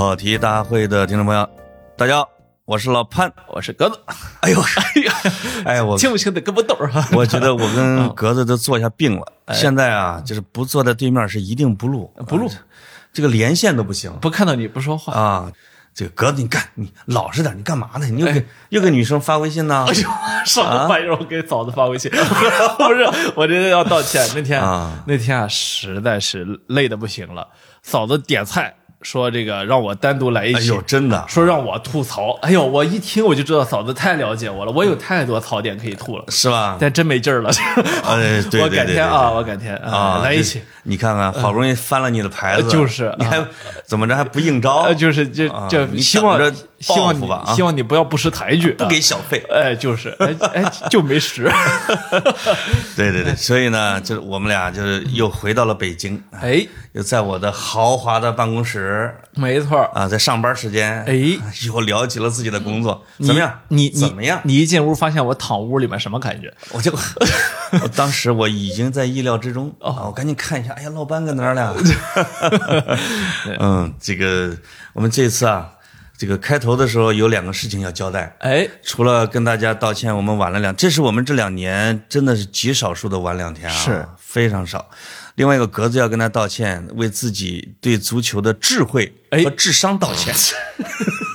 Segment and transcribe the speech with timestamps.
[0.00, 1.46] 跑题大会的听众朋友，
[1.94, 2.28] 大家好，
[2.64, 3.30] 我是老潘。
[3.48, 4.00] 我是格子，
[4.40, 5.12] 哎呦，哎呀，
[5.66, 7.06] 哎，我轻不轻的胳膊兜儿啊？
[7.12, 9.30] 我觉得我跟 格子都坐下病了。
[9.52, 12.54] 现在啊，就是不坐在对面是一定不录，不录啊
[13.12, 15.52] 这个连线都不行不看到你不说话，啊。
[15.92, 18.06] 这个格子，你干，你老实点，你干嘛呢？
[18.06, 19.92] 你又给又给女生发微信呢哎？
[19.92, 20.08] 呦，
[20.46, 21.14] 什么玩意儿？
[21.14, 22.08] 我给嫂子发微信，
[22.78, 23.04] 不是，
[23.36, 24.26] 我这要道歉。
[24.34, 27.46] 那天啊那天啊，实在是累的不行了。
[27.82, 32.38] 嫂子点菜说这个让我单独来一起，哎呦，真的说让我吐槽。
[32.42, 36.76] 哎呦，我一听我就知道嫂子太了解我了，我有太多槽点可以吐了，是吧？
[36.78, 37.50] 但真没劲儿了。
[38.04, 40.62] 哎，对我对对对改天啊， 我改天啊，来一起。
[40.84, 43.42] 你看看，好不容易翻了你的牌子，就是你还
[43.84, 44.94] 怎么着还不应招呃，？
[44.94, 49.44] 就是就啊就你希望等着希望你报复吧啊希望你不要不识抬举，不给小费。
[49.50, 51.50] 哎，就是，哎哎，就没识，
[52.96, 59.78] 对对对，所以呢，就是我们俩就是又回到了北京，哎，又在我的豪华的办公室没错。
[59.94, 61.14] 啊，在上班时间，哎，
[61.66, 63.60] 又聊起了自己的工作，怎么样？
[63.68, 64.40] 你你怎么样？
[64.44, 66.52] 你一进屋发现我躺屋里面什么感觉？
[66.72, 66.90] 我就，
[67.82, 71.76] 我当时我已经在意料之中哦啊，我赶紧看一下，哎呀，老班搁哪儿了？
[73.58, 74.56] 嗯，这个
[74.92, 75.70] 我们这次啊，
[76.16, 78.36] 这个开头的时候有两个事情要交代。
[78.40, 84.90] 哎，除了跟大家道歉，我们晚了两，这是我们这两年真的是极少数的晚两天啊，是非常少。
[85.36, 90.34] 另外一个格子要跟他道歉，为自己对足球的智慧哎和智商道歉。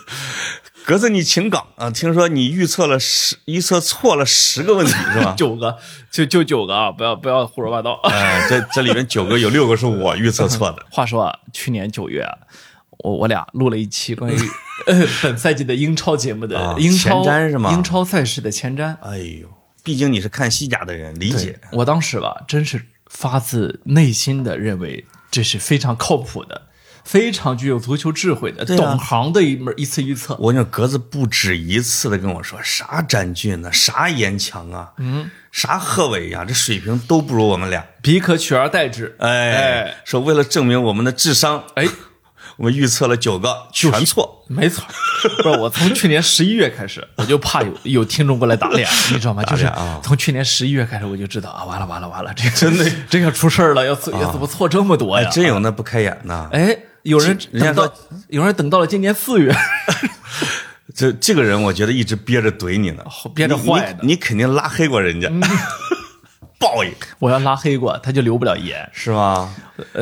[0.85, 1.89] 格子，你请岗啊！
[1.89, 5.33] 听说你预测了十，预测错了十个问题是吧？
[5.37, 5.77] 九个，
[6.11, 6.91] 就就九个啊！
[6.91, 7.99] 不要不要胡说八道。
[8.05, 10.85] 哎，这这里面九个有六个是我预测错的。
[10.91, 12.37] 话说啊，去年九月啊，
[12.99, 14.37] 我我俩录了一期关于
[14.85, 18.95] 呃本赛季的英超节目的啊英超前瞻是吗英超赛事的前瞻。
[19.01, 19.47] 哎呦，
[19.83, 21.59] 毕竟你是看西甲的人，理解。
[21.71, 26.67] 我当时吧，真是发自内心的认为这是非常靠谱的，
[27.05, 30.35] 非常具有足球智慧的、啊懂行的一门一次预测。
[30.39, 37.85] 我跟你说，格子不止一次的跟我说，啥詹俊呢，啥严强啊，嗯，啥贺炜呀，这水平都不如我们俩。
[38.01, 39.15] 彼可取而代之。
[39.19, 41.87] 哎哎，说为了证明我们的智商，哎，
[42.57, 44.43] 我们预测了九个，全错。
[44.47, 44.83] 没错，
[45.37, 49.43] 不是我从去年十一月开始， 我就怕有有听众过来打脸， 你知道吗？
[49.43, 55.29] 就是脸啊从去年十一月开始，我就知道啊，完了完了完了，这个真的这要出事儿了，要错要怎么错这么多呀？
[55.29, 56.47] 真有那不开眼呐！
[56.53, 57.93] 哎，有人人家等到
[58.29, 59.55] 有人等到了今年四月，
[60.95, 63.03] 这这个人，我觉得一直憋着怼你呢，
[63.35, 65.29] 憋着坏的你你肯定拉黑过人家，
[66.59, 68.89] 报应 我要拉黑过，他就留不了言。
[68.91, 69.53] 是吗？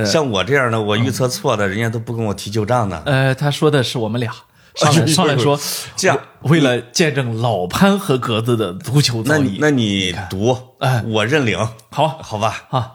[0.06, 3.03] 像我这样的，我预测错的，人家都不跟我提旧账呢。
[3.06, 4.31] 呃，他说的是我们俩
[4.75, 5.59] 上来上来说，
[5.97, 11.58] 这样为了见证老潘和格子的足球造诣，那你那你读，哎我认领，
[11.90, 12.63] 好好吧？
[12.69, 12.92] 啊，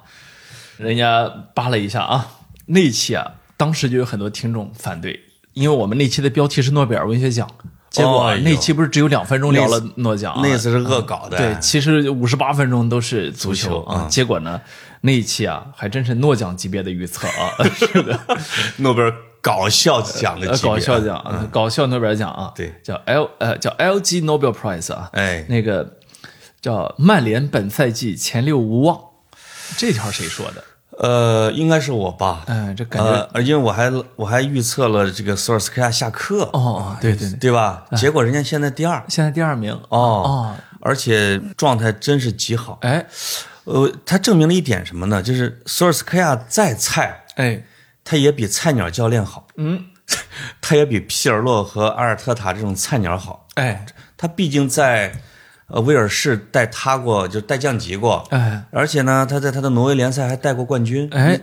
[0.79, 2.27] 人家扒了一下啊，
[2.67, 5.21] 那期啊，当时就有很多听众反对，
[5.53, 7.47] 因为我们那期的标题是诺贝尔文学奖，
[7.91, 14.61] 结果那期不是只有两分钟聊了诺奖啊，那次是恶搞的，对，其实五十八分钟都是足球啊，结果呢，
[15.03, 18.19] 那一期啊，还真是诺奖级别的预测啊， 是的，
[18.77, 22.73] 诺贝尔搞笑奖的搞笑奖，啊，搞笑诺贝尔奖啊，对。
[22.83, 25.45] 叫 L 呃叫 LG Nobel Prize 啊，哎。
[25.49, 25.99] 那个
[26.61, 29.01] 叫曼联本赛季前六无望，
[29.77, 30.63] 这条谁说的？
[30.99, 32.43] 呃，应该是我吧？
[32.47, 37.85] 嗯，这感觉呃，因为我还我还预测了这个索尔斯克亚下课，哦哦，对对对，对吧？
[37.97, 39.03] 结果人家现在第二。
[39.09, 39.73] 现在第二名。
[39.91, 39.99] 哦。
[39.99, 42.79] 哦，而且状态真是极好。
[42.83, 43.07] 哎。
[43.65, 45.23] 呃，他证明了一点什么呢？
[45.23, 47.63] 就是索尔斯克亚再菜，哎，
[48.03, 49.85] 他也比菜鸟教练好，嗯，
[50.61, 53.47] 他也比皮尔洛和阿尔特塔这种菜鸟好。
[53.55, 53.85] 哎。
[54.21, 55.13] 他毕竟在
[55.69, 61.09] 呃威尔士带他过，就带降级过，哎而且呢，他在他的挪威联赛还带过冠军。
[61.13, 61.39] 哎，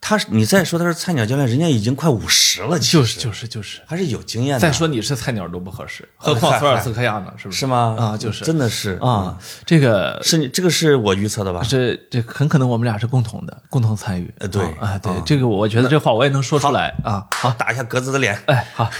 [0.00, 4.60] 他是你再说他是菜鸟教练，人家已经快五十了，就是就是就是，还是有经验的。
[4.60, 7.32] 再说你是菜鸟都不合适， 何况索尔斯克亚呢？
[7.36, 7.60] 是不是？
[7.60, 7.96] 是吗？
[7.98, 11.62] 啊，就是真的是啊，这个是你这个是我预测的吧？
[11.68, 14.32] 这这很可能我们俩是共同的，共同参与。
[14.38, 17.26] 呃对啊，啊对，这个我觉得这话我也能说出来啊。
[17.30, 18.40] 好，打一下格子的脸。
[18.46, 18.90] 哎，好，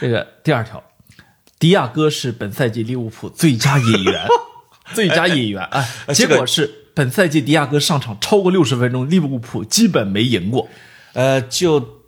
[0.00, 0.82] 这个第二条，
[1.58, 4.26] 迪亚哥是本赛季利物浦最佳引援，
[4.94, 5.62] 最佳引援。
[5.64, 10.68] 哎，结果是本赛季迪亚哥上场超过六十分钟，利物浦基本没赢过。
[11.14, 12.02] 呃，就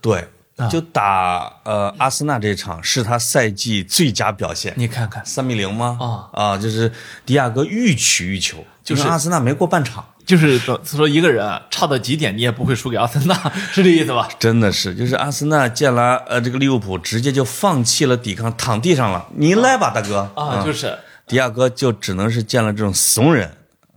[0.00, 4.72] 对，啊就打呃阿森纳这场是他赛季最佳表现。
[4.76, 5.98] 你看看，三比零吗？
[6.00, 6.90] 啊啊，就是
[7.26, 13.34] 迪亚哥欲取欲求，就是阿森纳没过半场，就是说一个人啊，差到极点你也不会输给阿森纳，
[13.72, 14.28] 是这意思吧？
[14.38, 19.26] 真的是，就是阿森纳见了呃这个利物浦，直接就放弃了抵抗，躺地上了。
[19.36, 20.96] 你来吧，大哥啊，就是
[21.26, 23.50] 迪亚哥就只能是见了这种怂人，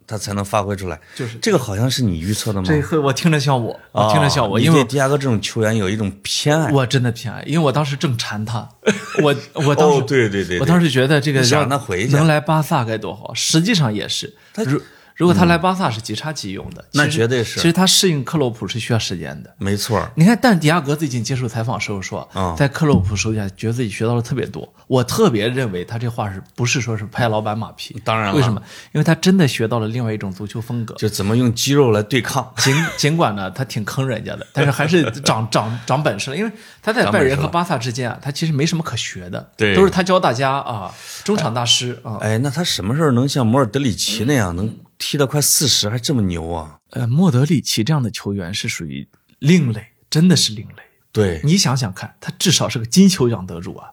[0.08, 1.00] 他他才能发挥出来。
[1.16, 2.68] 就是这个好像是你预测的吗？
[2.68, 6.72] 这回我听着像我，我听着像我，哦因为对迪亚哥这种球员有一种偏爱。
[6.72, 8.68] 我真的偏爱，因为我当时正馋他，
[9.24, 14.36] 我我当时、 哦对对对对我当时觉得这个要让他回去能来巴萨该多好，实际上也是。
[14.66, 14.80] 如
[15.16, 19.54] 如果他来巴萨是即插即用的，那绝对是其实他适应克洛普是需要时间的。
[19.58, 24.68] 没错，你看，但迪亚哥最近接受采访时候说，嗯在克洛普手下觉得自己学到了特别多。
[24.88, 28.00] 我特别认为他这话是不是说是拍老板马屁？
[28.04, 28.62] 当然了为什么？
[28.92, 30.94] 因为他真的学到了另外一种足球风格。
[30.96, 32.52] 就怎么用肌肉来对抗。
[32.58, 36.38] 尽尽管呢，他挺坑人家的，但是还是 长长长本事了。
[36.38, 36.52] 因为
[36.82, 40.94] 他在拜仁和巴萨之间啊，他其实没什么可学的，对都是他教大家啊，
[41.24, 42.18] 中场大师啊。
[42.22, 46.78] 哎，那他什么时候能像摩尔德里奇那样，能踢到快四十还这么牛啊？
[46.92, 49.08] 呃，莫德里奇这样的球员是属于
[49.40, 50.84] 另类，真的是另类。
[51.12, 53.90] 对你想想看，他至少是个金球奖得主啊，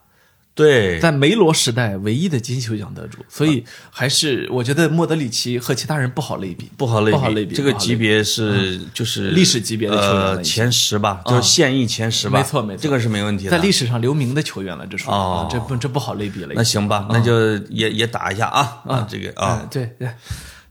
[0.55, 12.39] 对，在梅罗时代唯一的金球奖得主，所以还是我觉得莫德里奇和其他人不好类比，不好类不好类比这个级别是就是历史级别的球员呃前十吧，就是现役前十吧。
[12.39, 13.51] 没错没错这个是没问题的。
[13.51, 16.53] 在历史上留名的球员了，这属于、这不这不好类比了。
[16.55, 20.09] 那行吧，那就也也打一下啊啊，这个啊嗯，对对。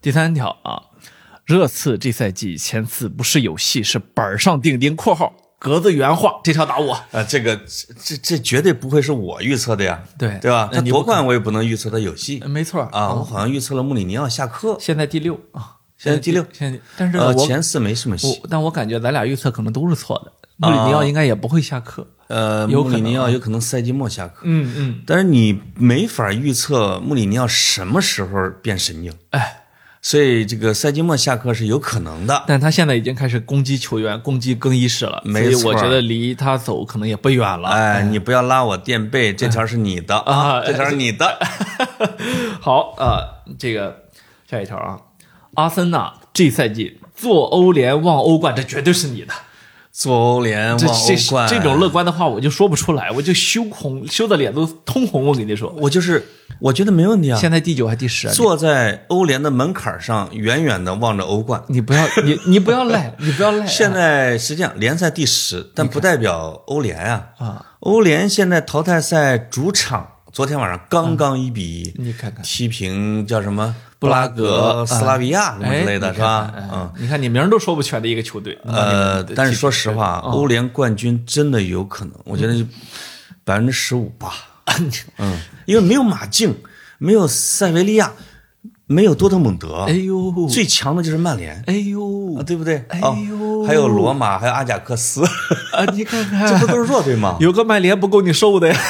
[0.02, 0.82] 第三条啊，
[1.44, 6.40] 热刺这赛季前四不是有戏，是板上钉钉（括号格子原话）。
[6.42, 6.94] 这条打我。
[7.12, 10.70] 啊，这个这这这绝对不会是我预测的呀，对对吧？
[10.72, 18.40] 他那夺冠我也不能预测他有戏呃没错啊，我好像预测了穆里尼奥下课，现在第六啊，现在第六现在但是前四没什么戏。
[18.42, 20.32] 我但我感觉咱俩预测可能都是错的。
[20.56, 22.06] 穆里尼奥应该也不会下课。
[22.28, 29.59] 呃，穆里尼奥有可能赛季末下课，嗯嗯，但是你没法预测穆里尼奥什么时候变神经，哎，
[30.02, 32.44] 所以这个赛季末下课是有可能的。
[32.46, 37.68] 但他现在已经开始攻击球员、攻击更衣室了，所以我觉得离他走可能也不远了。
[37.68, 41.38] 哎，你不要拉我垫背，这条是你的啊这条是你的。
[42.60, 44.04] 好，呃，这个
[44.50, 44.98] 下一条啊，
[45.54, 49.34] 阿森纳这赛季做欧联望欧冠，这绝对是你的。
[50.00, 55.26] 做欧联这这，这种乐观的话，我就说不出来，我就羞红，羞的脸都通红。
[55.26, 56.26] 我跟你说，我就是
[56.58, 57.38] 我觉得没问题啊。
[57.38, 58.32] 现在第九还第十啊？
[58.32, 61.62] 坐在欧联的门槛上，远远的望着欧冠。
[61.68, 63.66] 你不要你你不要赖，你不要赖啊。
[63.66, 67.26] 现在实际上联赛第十，但不代表欧联啊。
[67.36, 76.52] 啊，欧联现在淘汰赛主场昨天晚上刚刚一比一你看看踢平叫什么布拉格格、斯拉维亚什么之类的，哎是吧？
[76.56, 76.70] 嗯。
[76.80, 78.58] 哎你看你名儿都说不全的一个球队。
[78.64, 82.68] 呃，但是说实话，哦欧联冠军真的有可能，我觉得嗯
[83.44, 84.32] 百分之十五吧。
[85.18, 86.56] 嗯，因为没有马竞，
[86.98, 88.12] 没有塞维利亚，
[88.86, 92.84] 没有多特蒙德，哎呦，最强的就是曼联，哎呦啊，对不对？
[92.88, 95.22] 哎哦呦还有罗马，还有阿贾克斯，
[95.72, 97.36] 啊，你看 看，这不都是弱队吗？
[97.40, 98.80] 有个曼联不够你受的呀。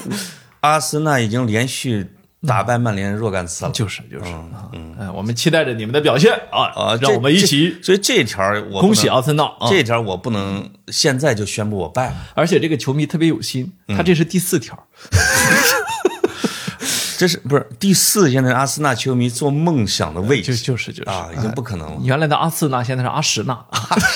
[0.60, 2.10] 阿森纳已经连续
[2.46, 3.70] 打败曼联若干次了。
[3.70, 4.32] 就是就是，
[4.72, 9.68] 嗯嗯，我们期待着你们的表现啊啊，让我们一起所以这条我恭喜阿森纳啊！
[9.68, 12.16] 这条我不能现在就宣布我败了。
[12.34, 14.78] 而且这个球迷特别有心，嗯他这是第四条，
[17.18, 18.30] 这是不是第四？
[18.30, 22.00] 现在阿森纳球迷做梦想的位就置就是就是啊，已经不可能了。
[22.02, 23.62] 原来的阿森纳现在是阿什纳，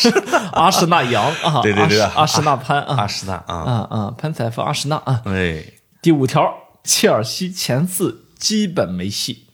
[0.53, 5.21] 阿什纳杨啊，对对对阿什纳潘啊阿啊什纳啊，啊啊，潘采夫阿什纳啊。
[5.26, 5.62] 哎，
[6.00, 6.50] 第五条，
[6.84, 9.46] 切尔西前四基本没戏，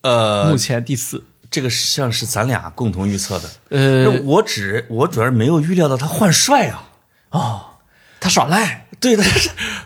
[0.00, 1.24] 呃目，前第四。
[1.50, 3.50] 这个像是咱俩共同预测的。
[3.68, 6.88] 呃，我只我主要是没有预料到他换帅啊，
[7.28, 7.60] 哦，
[8.18, 8.88] 他耍赖。
[8.98, 9.24] 对的，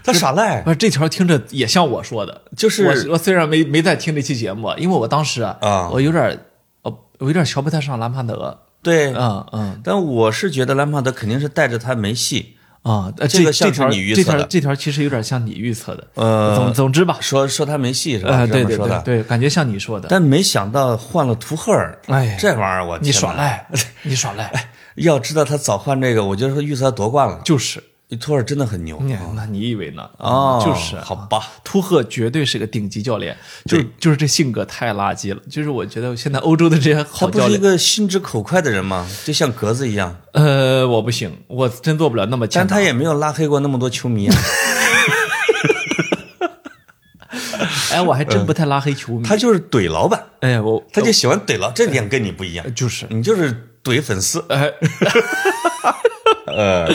[0.04, 6.38] 他耍赖不，是这条听着也像我说的，就是我我虽然没没在听这期节目，因为我当时啊，啊我有点儿，
[6.82, 12.55] 哦，我有点瞧不太上兰帕德，对，嗯嗯但我是觉得兰帕德肯定是带着他没戏。
[12.82, 18.46] 啊，呃这个像是这条你预测的这条这条其实有点像你预测的，呃总总之吧，说说他没戏是吧？
[18.46, 18.76] 对对。
[18.76, 23.10] 对对，感觉像你说的，但没想到换了图赫尔，哎这玩意儿我你！
[23.10, 23.66] 耍赖，
[24.02, 24.50] 你耍赖，
[24.96, 27.40] 要知道他早换这个，我就说预测他夺冠了。
[27.44, 27.82] 就是，
[28.20, 30.08] 图赫尔真的很牛你那你以为呢？
[30.18, 31.42] 哦，就是好吧。
[31.64, 35.42] 图赫绝对是个顶级教练，就就是这性格太垃圾了。
[35.50, 39.04] 就是我觉得现在欧洲的这些他好教练，不是一个心直口快的人吗？
[39.24, 42.46] 就像格子一样，呃，我不行，我真做不了那么。
[42.46, 44.36] 但他也没有拉黑过那么多球迷啊。
[47.92, 49.26] 哎，我还真不太拉黑球迷。
[49.26, 52.74] 他就是怼老板，哎，我他就喜欢怼老，这点跟你不一样。
[52.74, 54.44] 就是你就是怼粉丝。
[54.48, 54.70] 哎，
[56.56, 56.88] 呃，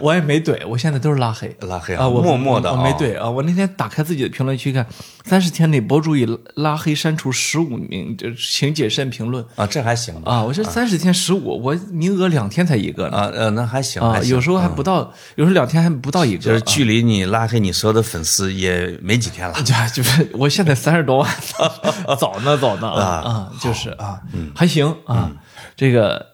[0.00, 1.54] 我也没怼，我现在都是拉黑。
[1.60, 3.28] 拉黑啊，我默默的我没怼啊。
[3.28, 4.86] 我那天打开自己的评论区看，
[5.24, 10.32] 三十天内博主已拉黑删除十五名，就请谨慎评论啊，这还行吧？
[10.32, 10.42] 啊。
[10.42, 13.16] 我这三十天十五，我名额两天才一个呢。
[13.18, 16.42] 啊呃，那还行啊，有时候还不到，有时候两天还不到一个。
[16.42, 19.54] 就是距离你拉黑你所有的粉丝也没几天了。
[19.62, 21.30] 就就是我现在三十多万，
[22.18, 24.18] 早呢早呢啊啊，就是啊，
[24.54, 25.30] 还行啊，
[25.76, 26.27] 这个。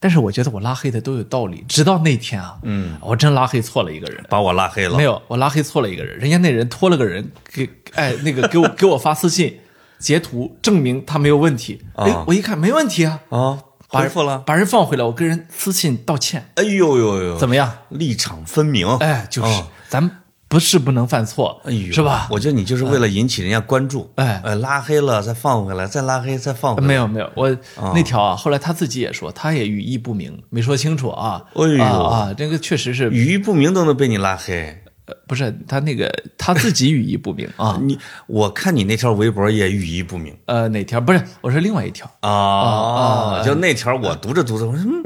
[0.00, 4.96] 但是我觉得我拉黑的都有道理，直到那天啊，嗯，我真拉黑错了一个人，把我拉黑了。
[4.96, 9.58] 没有，我拉黑错了一个人，人家那人托了个人给，哎，那个给我 给我发私信，
[9.98, 11.82] 截图证明他没有问题。
[11.96, 16.50] 哎，我一看没问题啊，啊，回复了，把人放回来，我跟人私信道歉。
[16.54, 17.72] 哎呦呦呦，怎么样？
[17.88, 18.86] 立场分明。
[18.98, 20.22] 哎，就是咱。
[20.48, 21.60] 不是不能犯错，
[21.92, 22.26] 是吧？
[22.30, 26.86] 我觉得你就是为了引起人家关注，哎，呃，拉黑了再放回来，再拉黑再放回来。
[26.88, 27.54] 没有没有，我
[27.94, 31.44] 那条啊，后来他自己也说，他也语义不明，没说清楚啊。
[31.54, 34.82] 哎呦啊，这个确实是语义不明都能被你拉黑。
[35.26, 37.78] 不是他那个他自己语义不明啊！
[37.82, 40.36] 你我看你那条微博也语义不明。
[40.46, 41.00] 呃，哪条？
[41.00, 43.42] 不是，我说另外一条啊啊！
[43.44, 45.04] 就那条，我读着读着，我说嗯，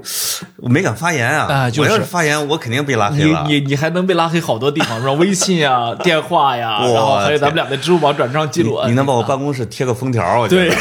[0.56, 1.47] 我没敢发言啊！
[1.52, 3.44] 啊，就是我要是发言，我肯定被拉黑了。
[3.47, 5.12] 你你你还能被拉黑好多地方，是吧？
[5.12, 8.80] 微信啊、 电话呀，然后还有咱们俩的支付宝转账记录。
[8.87, 10.40] 你能把我办公室贴个封条？
[10.40, 10.68] 我觉得。
[10.68, 10.76] 对。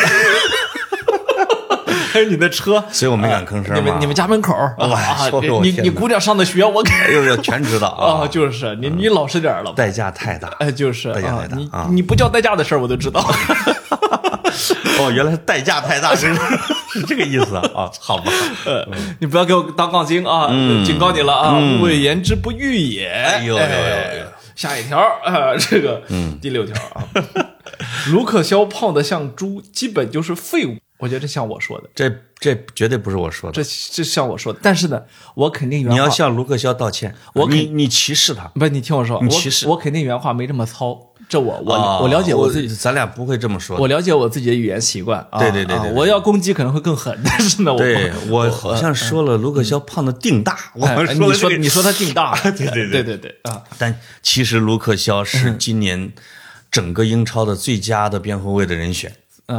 [2.11, 3.75] 还有你的车， 所以我没敢吭声。
[3.75, 4.75] 你们你们家门口啊，
[5.61, 8.27] 你你姑娘上的学，我哎呦呦，全知道啊！
[8.29, 10.49] 就是你你老实点了，代价太大。
[10.59, 13.25] 哎，就是代价太大你你不叫代价的事儿我都知道。
[14.99, 16.33] 哦，原来是代价太大，是
[16.91, 17.89] 是这个意思啊？
[17.99, 18.31] 好吧，
[18.65, 18.85] 呃，
[19.19, 20.47] 你不要给我当杠精啊！
[20.85, 21.57] 警告你了啊！
[21.57, 23.07] 勿谓言之不预也。
[23.07, 24.25] 哎呦呦呦！
[24.55, 26.03] 下一条啊，这个
[26.41, 27.01] 第六条啊，
[28.11, 30.75] 卢克肖胖的像猪，基本就是废物。
[31.01, 34.59] 我觉得这像我说的，这这绝对不是我说的，这这像我说的。
[34.61, 35.01] 但是呢，
[35.35, 35.93] 我肯定原话。
[35.93, 41.07] 你要向卢克肖道歉，我你你歧视他，不，你听我说，你歧视我肯定原话没这么糙。
[41.27, 43.77] 这我我我了解我自己，咱俩不会这么说。
[43.77, 45.25] 我了解我自己的语言习惯。
[45.39, 53.63] 对对对对，我要攻击可能会更狠， 但是呢，对我好像说了卢克肖胖的腚大，我说你说你说他腚大， 对对对对对啊。
[53.77, 56.11] 但其实卢克肖是今年
[56.69, 59.15] 整个英超的最佳的边后卫的人选。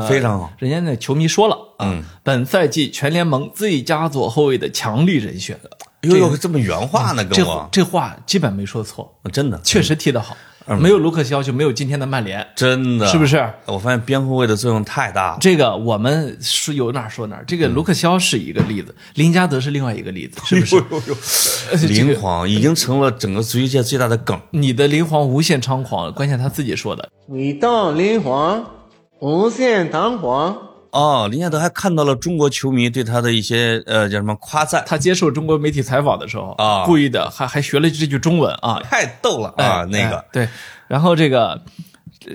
[0.09, 5.59] 非常好，人家那球迷说了啊，本赛季全联盟最佳左后卫的强力人选。
[6.03, 7.25] 哟哟，这么原话呢？
[7.25, 10.37] 跟我这话基本没说错，真的，确实踢得好。
[10.81, 13.45] 没有卢克肖就没有今天的曼联，真的是不是？
[13.67, 15.39] 我发现边后卫的作用太大了。
[15.41, 17.43] 这个我们是有哪说哪。
[17.47, 21.87] 这个卢克肖是一个例子，林加德是另外一个例子， 是不是？
[21.89, 24.41] 林皇已经成了整个足球界最大的梗。
[24.51, 27.09] 你的林皇无限猖狂，关键他自己说的。
[27.27, 28.65] 你当林皇。
[29.23, 30.59] 无限弹簧
[30.91, 34.83] 哦，林加德还看到了中国球迷对他的一些呃叫什么夸赞。
[34.85, 39.85] 他接受中国媒体采访的时候啊，故意的还还学了这句中文啊，太逗了啊！
[39.85, 40.49] 那个对，
[40.89, 41.63] 然后这个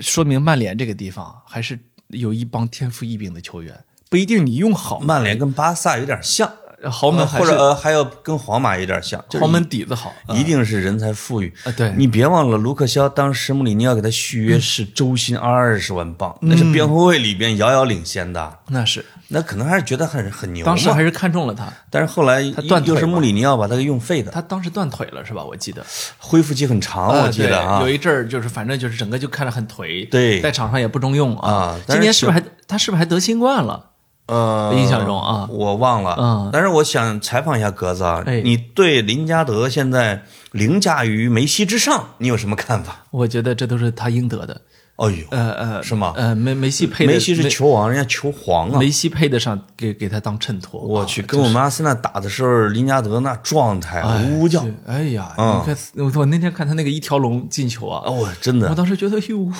[0.00, 1.78] 说明曼联这个地方还是
[2.08, 3.78] 有一帮天赋异禀的球员，
[4.08, 4.98] 不一定你用好。
[5.00, 6.50] 曼联跟巴萨有点像。
[6.84, 11.72] 豪门或者呃还要跟皇马有点像，豪门底子好，一定是人才富裕啊！
[11.76, 18.58] 对，你别忘了卢克肖当时穆里尼奥给他续约是周薪二十万镑，那是边后卫里边遥遥领先的。
[18.68, 20.64] 那是，那可能还是觉得很很牛。
[20.64, 24.30] 当时还是看中了他，但是后来他断就是穆里尼奥把他给用废的。
[24.30, 25.42] 他当时断腿了是吧？
[25.42, 25.84] 我记得
[26.18, 31.76] 恢复期很长，我记得啊，有一阵儿就是反正就是整个就看着很颓，对，在场上也不中用啊。
[31.88, 33.87] 今年是不是还他是不是还得新冠了？
[34.28, 36.16] 呃，印象中啊，我忘了。
[36.18, 43.06] 嗯，但是我想采访一下格子啊，你对林加德现在凌驾于梅西之上，你有什么看法？
[43.10, 44.60] 我觉得这都是他应得的。
[44.98, 46.12] 哎呦，呃呃，是吗？
[46.16, 48.80] 呃，梅梅西配梅西是球王，人家球皇啊。
[48.80, 50.80] 梅西配得上给给他当衬托。
[50.80, 54.66] 我去，跟我们阿森纳打的时候，林加德那状态呜呜叫。
[54.86, 59.52] 哎呀，你看我我那天看他那个一条龙进球啊，哦，真的，我当时觉得哟，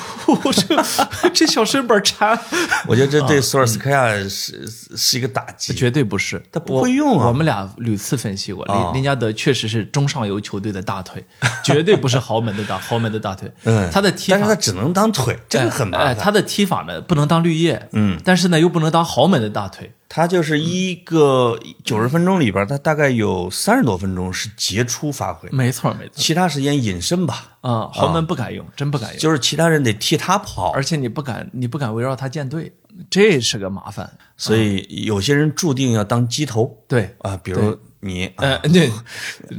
[0.53, 2.37] 这这小身板馋。
[2.89, 4.67] 我觉得这对索尔斯克亚是
[4.97, 5.73] 是一个打击。
[5.73, 7.29] 绝对不是，他不会用啊。
[7.29, 11.25] 我们俩屡次分析过，林林加德确实是中上游球队的大腿，
[11.63, 13.49] 绝对不是豪门的大 豪门的大腿。
[13.63, 15.28] 嗯，他的踢法，但是他只能当腿。
[15.49, 19.93] 这个很麻烦，他的踢法呢不能当绿叶，嗯，但是呢又不能当豪门的大腿。
[20.11, 26.13] 他就是一个九十分钟里边，他大概有三十多分钟是杰出发挥，没错没错。
[26.15, 29.19] 其他时间隐身吧，啊，豪门不敢用，真不敢用。
[29.19, 32.73] 就是其他人得替他跑，而且你不敢，你不敢围绕他建队，
[33.11, 34.11] 这是个麻烦。
[34.39, 37.79] 所以有些人注定要当鸡头，对啊，比如。
[38.01, 38.91] 你呃，对，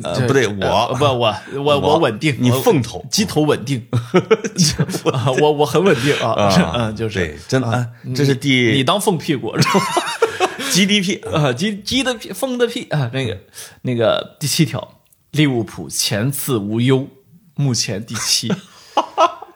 [0.04, 3.86] 呃，不对，我不我 我我稳定，你凤头鸡头稳定，
[5.42, 9.54] 我我很稳定啊，嗯，就是对，真的啊，这是第你当凤屁股
[10.72, 13.38] ，GDP 啊，鸡鸡的屁，凤的屁啊，那个
[13.82, 17.08] 那个第七条，利物浦前次无忧，
[17.56, 18.50] 目前第七。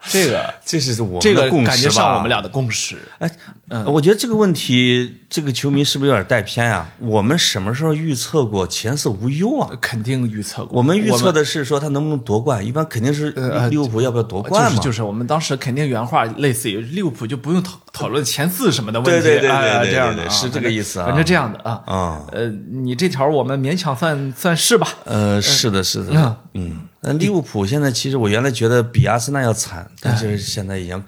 [0.09, 1.89] 这个这是我们这个共感觉？
[1.89, 2.97] 上我们俩的共识。
[3.19, 3.31] 哎，
[3.69, 6.87] 嗯我觉得这个问题，这个球迷是不是有点带偏啊？
[6.99, 9.67] 我们什么时候预测过前四无忧啊？
[9.81, 13.31] 肯定预测过，我们预测的是说他能不能夺冠，一般肯定是
[13.71, 14.69] 利物浦要不要夺冠嘛？
[14.69, 26.81] 就是就是我们当时肯定原话类似于利物浦就不用讨讨论前四什么的问题，对对对对哎对对这样的啊是这个意思啊反正这样的啊啊呃，你这条我们勉强算算是吧，呃，是的，是的嗯，嗯。
[27.01, 31.03] 那利物浦现在其实我原来觉得比阿森纳要惨，但是现在已经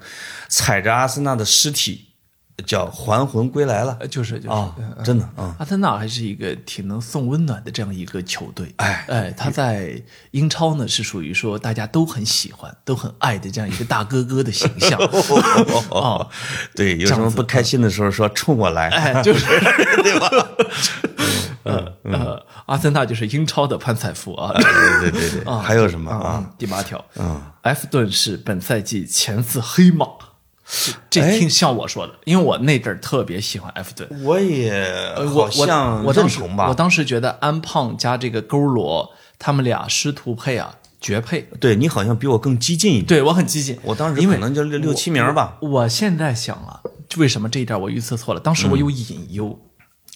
[0.48, 2.05] 踩着阿森纳的尸体
[2.64, 3.96] 叫还魂归来了。
[4.00, 4.48] 呃就是就是。
[4.48, 5.54] 啊，真的啊。
[5.58, 14.98] 阿森纳还是一个挺能送温暖的这样一个球队，哎哎，他在英超呢是属于说大家都很喜欢、都很爱的这样一个大哥哥的形象，
[15.90, 16.28] 哦，
[16.74, 19.44] 对，有什么不开心的时候说冲我来，哎，就是。
[20.02, 20.30] 对吧？
[21.64, 26.08] 呃呃，阿森纳就是英超的潘采夫啊，对对对对，还有什么？
[26.12, 26.16] 啊？
[26.28, 30.06] 啊，第八条，嗯，埃弗顿是本赛季前四黑马，
[31.08, 34.74] 这挺像我说的，因为我那阵儿特别喜欢埃弗顿，我也
[35.16, 36.74] 我好像我我当时认同吧我。
[36.74, 39.08] 当时觉得安胖加这个勾罗，
[39.38, 41.48] 他们俩师徒配啊，绝配。
[41.60, 45.56] 对你好像比我更激进一点，对我很激进，我当时可能就六六七名吧。
[45.60, 46.80] 我现在想啊，
[47.16, 48.40] 为什么这一点我预测错了？
[48.40, 49.56] 当时我有隐忧，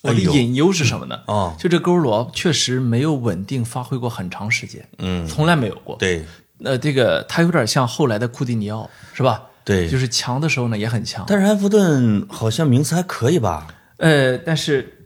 [0.03, 1.21] 我的隐忧是什么呢？
[1.27, 6.25] 哦就这勾罗确实没有稳定发挥过很长时间，嗯，从来没有过。，对
[6.65, 9.45] 呃，这个他有点像后来的库蒂尼奥，是吧？
[9.65, 13.67] 对就是强的时候呢也很强，但是埃弗顿好像名次还可以吧？
[13.99, 14.97] 呃，但是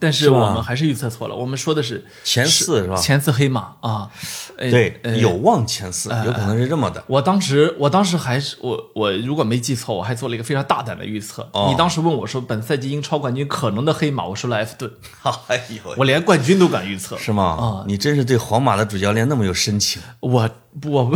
[0.00, 2.96] 但是我们还是预测错了，我们说的是前四是吧？
[2.96, 4.10] 前四黑马啊，
[4.56, 7.04] 呃对，呃有望前四，有可能是这么的。
[7.06, 11.48] 我当时，我当时还是我我如果没记错，我还做了一个非常大胆的预测。
[11.52, 14.90] 哦你当时问我说，本赛季英超冠军可能的黑马，我说了埃弗顿，
[15.48, 17.16] 哎呦，我连冠军都敢预测。
[17.18, 17.44] 是吗？
[17.44, 20.00] 啊你真是对皇马的主教练那么有深情。
[20.20, 20.50] 我
[20.86, 21.12] 我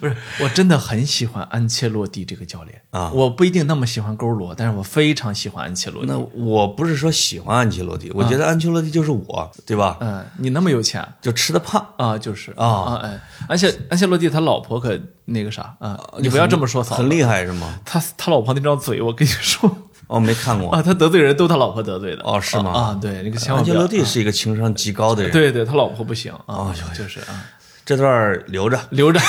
[0.00, 6.08] 不是，我真的很喜欢安切洛蒂这个教练啊我不一定那么喜欢勾罗，但是我非常喜欢安切洛蒂。
[6.08, 9.96] 那我不是说喜欢安切洛蒂，我觉得安切洛蒂就是我，对吧？
[10.00, 11.86] 嗯，你那么有钱就吃的胖。
[11.96, 17.78] 啊，就是啊啊，哎，而且安切洛蒂他老婆可那个啥啊，你不要这么说很厉害是吗？
[17.84, 19.70] 他他老婆那张嘴，我跟你说。
[20.08, 20.70] 哦，没看过。
[20.70, 22.22] 啊，他得罪人都他老婆得罪的。
[22.24, 27.44] 哦是吗啊，啊对，那个安切洛蒂是一个情商极高的人。，对对，他老婆不行啊，就是啊，
[27.84, 28.78] 这段留着。
[28.90, 29.20] 留着。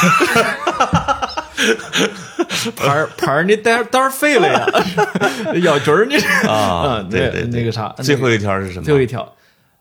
[2.76, 4.66] 牌儿牌儿， 你单单废了呀！
[5.64, 6.16] 咬局儿你
[6.48, 8.86] 啊对对对那个啥，最后一条是什么？
[8.86, 9.34] 最后一条，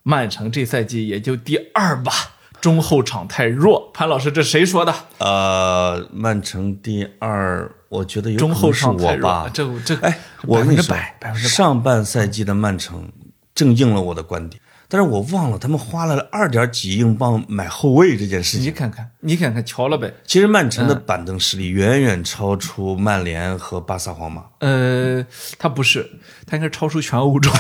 [0.03, 2.13] 曼城这赛季也就第二吧，
[2.61, 3.91] 中后场太弱。
[3.95, 4.95] 潘老师，这谁说的？
[5.19, 9.51] 呃，曼城第二，我觉得有可中后场太弱我吧。
[9.53, 10.97] 这这哎，我跟你说。
[11.35, 13.11] 上半赛季的曼城
[13.55, 14.61] 正应了我的观点，
[14.93, 18.67] 但是我忘了他们花了二点几英镑买后卫这件事情。
[18.67, 20.13] 你看看，你看看，瞧了呗。
[20.27, 24.45] 其实曼城的板凳实力远远超出曼联和巴萨、皇马。
[24.59, 25.25] 呃，
[25.59, 26.07] 他不是，
[26.47, 27.51] 他应该超出全欧洲。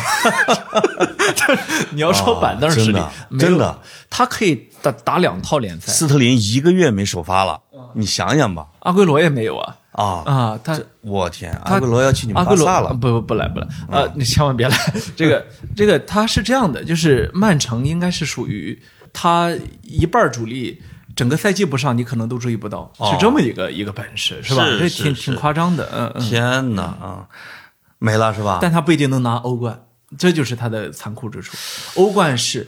[1.92, 5.90] 你要说板凳实力，啊真的真的，他可以打打两套联赛。
[5.90, 7.62] 斯特林一个月没首发了，
[7.94, 8.66] 你想想吧。
[8.80, 12.92] 阿圭罗也没有啊啊，啊，他我天，阿圭罗要去你们巴萨了。
[12.94, 14.08] 不不不来不来啊！
[14.14, 14.76] 你千万别来。
[15.14, 18.80] 这个 这个他是这样的，就是曼城应该是属于
[19.12, 19.50] 他
[19.82, 20.82] 一半主力。
[21.14, 24.64] 整个赛季不上，你可能都注意不到，是这么一个一个本事，是吧？
[24.64, 26.20] 是是是这挺挺夸张的，嗯嗯。
[26.22, 27.28] 天哪啊，
[27.98, 28.60] 没了是吧？
[28.62, 29.78] 但他不一定能拿欧冠，
[30.16, 31.54] 这就是他的残酷之处。
[32.00, 32.66] 欧冠是嗯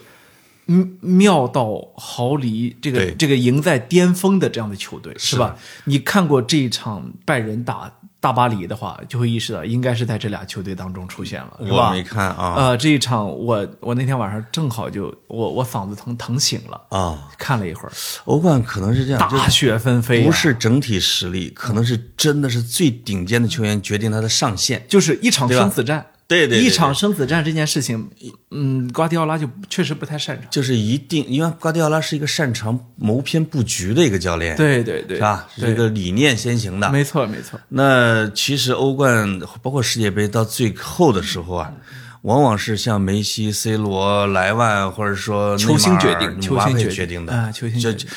[1.00, 5.56] 妙到毫厘，这个这个赢在巅峰的这样的球队是吧？
[5.84, 11.88] 你看过这一场拜仁打大巴黎的话，就会意识到应该是在这俩球队当中出现了，是吧？
[11.88, 17.28] 我没看啊呃，这一场我我那天晚上正好就我我嗓子疼疼醒了，啊！
[17.36, 17.92] 看了一会儿，
[18.24, 24.82] 欧冠可能是这样，大雪纷飞啊、不是整体实力，可能是真的是最顶尖的球员决定他的上限。
[24.88, 26.06] 就是一场生死战。
[26.26, 28.10] 对对对一场生死战这件事情，
[28.50, 30.50] 嗯，瓜迪奥拉就确实不太擅长。
[30.50, 35.46] 就是一定，因为瓜迪奥拉是一个擅长谋篇布局的一个教练，对对对，是吧？
[35.54, 36.90] 是一个理念先行的。
[36.90, 37.60] 没错没错。
[37.68, 41.72] 那其实欧冠包括世界杯到最后的时候啊，
[42.22, 48.08] 往往是像梅西、C 罗、莱万，或者说球星决定球星决定的啊球星就决定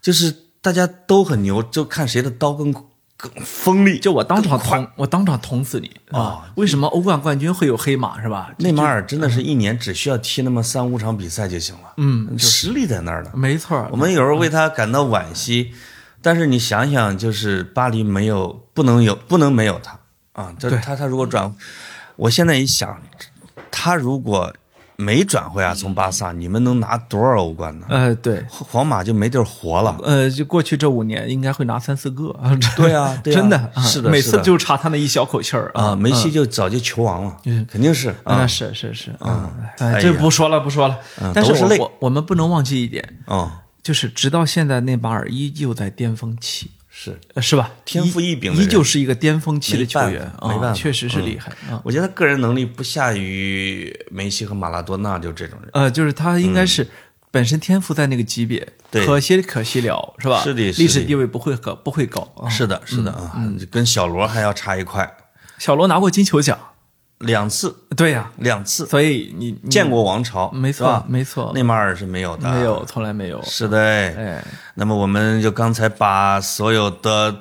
[0.00, 2.72] 就是大家都很牛，就看谁的刀更
[3.20, 3.98] 更锋利。
[3.98, 6.50] 就我当场捅，我当场捅死你啊！
[6.56, 8.50] 为什么欧冠冠军会有黑马是吧？
[8.58, 13.30] 内马尔真的是一年只需要踢那么三五场比赛就行了，嗯，实力在那儿的。
[13.34, 15.72] 没错，我们有时候为他感到惋惜，
[16.22, 19.98] 但是你想想，就是巴黎没有，不能有，不能没有他
[20.32, 20.54] 啊！
[20.82, 21.54] 他他如果转，
[22.16, 23.00] 我现在一想，
[23.70, 24.54] 他如果
[25.00, 27.86] 没转会啊，从巴萨，你们能拿多少欧冠呢？
[27.88, 29.96] 呃，对，皇马就没地儿活了。
[30.02, 32.30] 呃，就过去这五年应该会拿三四个。
[32.40, 32.56] 啊。
[32.76, 37.36] 对啊，对啊真的啊是的每次就差他那一小口气儿啊，梅西就早就球王了，
[37.68, 39.96] 肯定是啊，啊，是是是啊，哎呀。
[39.96, 40.98] 哎这不说了不说了。
[41.34, 46.70] 但是我我我们不能忘记一点，啊，就是直到现在，内马尔依旧在巅峰期。
[47.02, 47.18] 是。
[47.32, 47.72] 呃是吧？
[47.86, 51.80] 天赋异禀依旧是一个巅峰期的球员没办法没办法啊，确实是厉害啊。
[51.82, 55.70] 我觉得个人能力不下于梅西和马拉多纳，就这种人。
[55.72, 56.86] 呃，就是他应该是
[57.30, 60.42] 本身天赋在那个级别，可惜可惜了，是吧？
[60.42, 62.48] 是的历史地位不会高，不会高啊。
[62.50, 65.10] 是的，是的啊，跟小罗还要差一块，
[65.58, 66.58] 小罗拿过金球奖，
[67.20, 73.42] 两次，对呀，两次所以你你建国王朝，没错没错，内马尔是没有的，没有，从来没有。
[73.42, 74.14] 是的，哎。
[74.16, 77.36] 哎，那么我们就刚才把所有的，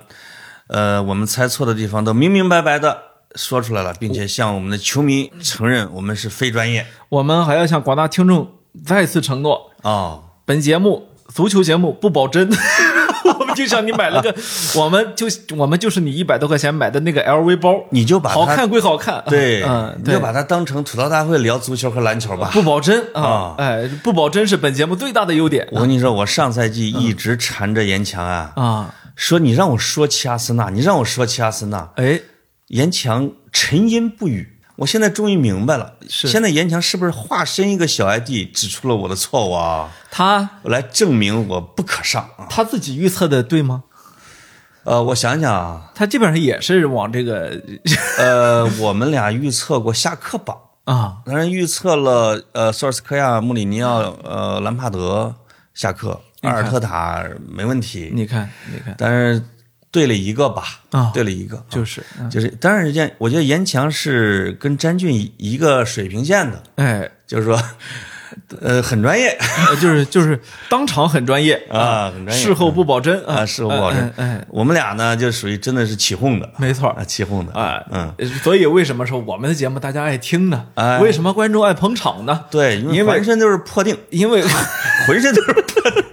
[0.68, 2.98] 呃，我们猜错的地方都明明白白的
[3.36, 8.52] 说出来了，并且向我们的球迷承认我们是非专业我们还要向广大听众
[8.86, 10.24] 再次承诺，哦。
[10.46, 12.50] 本节目足球节目不保真。
[13.60, 14.34] 就像你买了个，
[14.80, 22.50] 我们就我们就是你一百多块钱买的那个 LV 包，你就把它好看归好看，对，嗯，你就把它当成吐槽大会聊足球和篮球吧。
[22.54, 28.95] 不保真啊啊，哎，不保真是本节目最大的优点我跟你说，我上赛季一直缠着严强啊，啊。
[29.15, 32.22] 说你让我说齐阿森纳，你让我说齐阿森纳，哎，
[32.67, 34.59] 严强沉吟不语。
[34.80, 36.28] 我现在终于明白了，是。
[36.28, 42.48] 现在严强是不是化身一个小 ID，指出了我的错误啊，他来证明我不可上啊。
[42.50, 43.84] 他自己预测的对吗？
[44.86, 47.62] 呃，我想想啊，他基本上也是往这个
[48.18, 55.36] 呃，我们俩预测过下课榜，啊，当然预测了呃，索尔斯克亚、穆里尼奥、呃，兰帕德
[55.74, 59.44] 下课，阿尔特塔没问题，你看，你看，但是
[59.91, 62.30] 对了一个吧，啊对了一个，就是，嗯。
[62.30, 67.60] 就是，当然，严，我觉得严强是跟詹俊一个水平线的，哎，就是说，
[68.62, 69.36] 呃，很专业。
[69.69, 74.02] 呃就是就是当场很专业 啊，很专业，事后不保真啊，事后不保真。
[74.17, 76.89] 哎，哎我们俩呢，就属于真的是起哄的，没错。
[76.89, 80.67] 啊，起哄的，哎，嗯，所以为什么说我们的节目大家爱听呢？
[80.75, 80.99] 哎。
[80.99, 82.45] 为什么观众爱捧场呢？
[82.52, 84.43] 对，因因为浑身都是破腚，因为
[85.08, 86.04] 浑身都是破腚，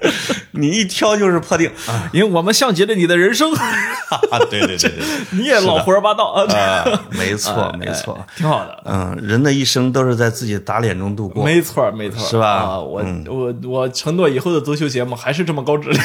[0.56, 4.92] 你一挑就是破腚啊，因为我们像极了你的人生， 啊，对对对对，
[5.32, 6.32] 你也老胡说八道。
[6.32, 6.84] 啊，啊，
[7.16, 8.14] 没错哎没错。
[8.20, 8.82] 哎，挺好的。
[8.84, 12.46] 嗯，人的一生都是在自己打脸中度过，没错，没错，是吧？
[12.52, 13.24] 啊，我嗯。
[13.28, 16.04] 我我承诺以后的足球节目还是这么高质量。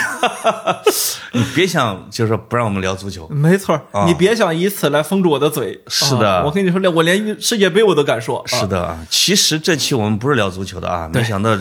[1.34, 4.06] 你别想就是不让我们聊足球，没错，啊。
[4.06, 5.82] 你别想以此来封住我的嘴。
[5.88, 6.30] 是的。
[6.30, 8.40] 啊我跟你说，我连世界杯我都敢说。
[8.40, 11.58] 啊，是的啊，其实这期我们不是聊足球的啊，没想到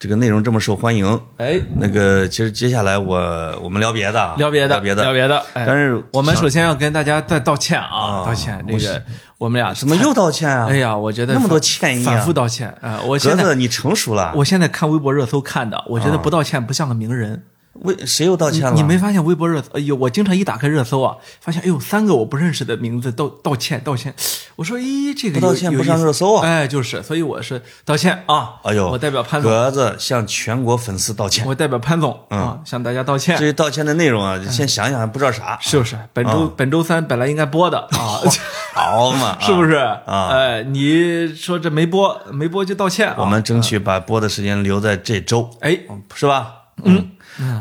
[0.00, 1.20] 这个内容这么受欢迎。
[1.36, 3.18] 哎，那个，其实接下来我
[3.62, 5.38] 我们聊别的啊，聊别的，聊别的，聊别的。
[5.52, 8.64] 哎但是我们首先要跟大家再道歉啊，啊道歉。
[8.66, 9.02] 这个
[9.36, 10.68] 我们俩怎么又道歉啊？
[10.70, 12.98] 哎呀，我觉得那么多歉意啊反复道歉啊！
[13.06, 14.32] 我现在，你成熟了。
[14.34, 17.42] 我现在看微博热搜看的，我觉得不道歉不像个名人。
[17.80, 18.72] 为谁又道歉了？
[18.72, 19.68] 你没发现微博热搜？
[19.74, 24.14] 哎呦，我经常一打开热搜啊，发现哎呦三个我不认识的名字道道歉道歉。
[24.56, 28.56] 我说咦，这个不道歉不上热搜啊哎，就是，所以我是道歉啊。
[28.64, 31.46] 哎呦，我代表潘总，格子向全国粉丝道歉。
[31.46, 33.46] 我代表潘总嗯啊，向大家道歉至。
[33.46, 35.98] 于道歉的内容啊，先想想还不知道啥，是不是？
[36.12, 38.20] 本周啊本周三本来应该播的啊，
[38.74, 39.38] 好嘛？
[39.40, 39.76] 是不是？
[39.76, 43.16] 啊哎，你说这没播，没播就道歉啊。
[43.18, 45.78] 我们争取把播的时间留在这周，哎，
[46.14, 46.52] 是吧？
[46.84, 47.12] 嗯。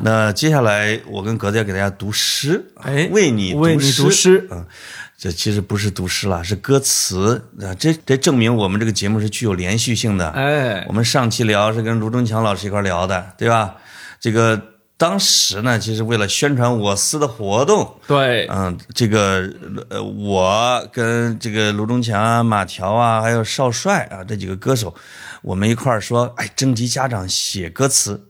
[0.03, 4.65] 那接下来我跟格子要给大家读诗，哎为你为你读诗嗯，
[5.17, 7.73] 这其实不是读诗了，是歌词啊。
[7.75, 10.29] 这这证明我们这个节目是具有连续性的。
[10.29, 13.75] 哎我们上期聊是跟卢中强老师一块聊的，对吧？
[14.19, 14.61] 这个
[14.97, 19.49] 当时呢，其实为了宣传我司的活动，对，嗯，这个
[19.89, 24.93] 呃，我跟这个卢中强啊、马条啊，还有少帅啊这几个歌手，
[25.41, 28.21] 我们一块儿说，哎，征集家长写歌词，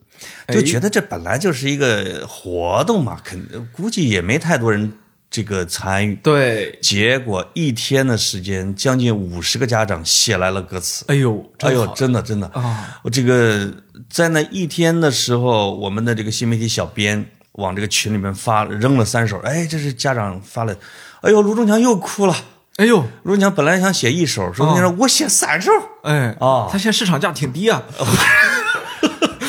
[0.48, 4.92] 就哎觉得这本来就是一个活动嘛，肯估计也没太多人
[5.30, 6.16] 这个参与。
[6.16, 11.06] 对，结果一天的时间，将近五十个家长写来了歌词。
[11.08, 13.00] 哎呦，哎呦，真的真的啊！
[13.04, 13.72] 我这个
[14.10, 20.76] 在那一天的时候，我们的这个新媒体小编往这个群里面发扔了三首，哎，这是家长发了，
[21.22, 22.36] 哎呦，卢中强又哭了。
[22.78, 25.70] 哎呦，卢中强本来想写一首，说你说我写三首，
[26.04, 27.84] 哎啊他现在市场价挺低啊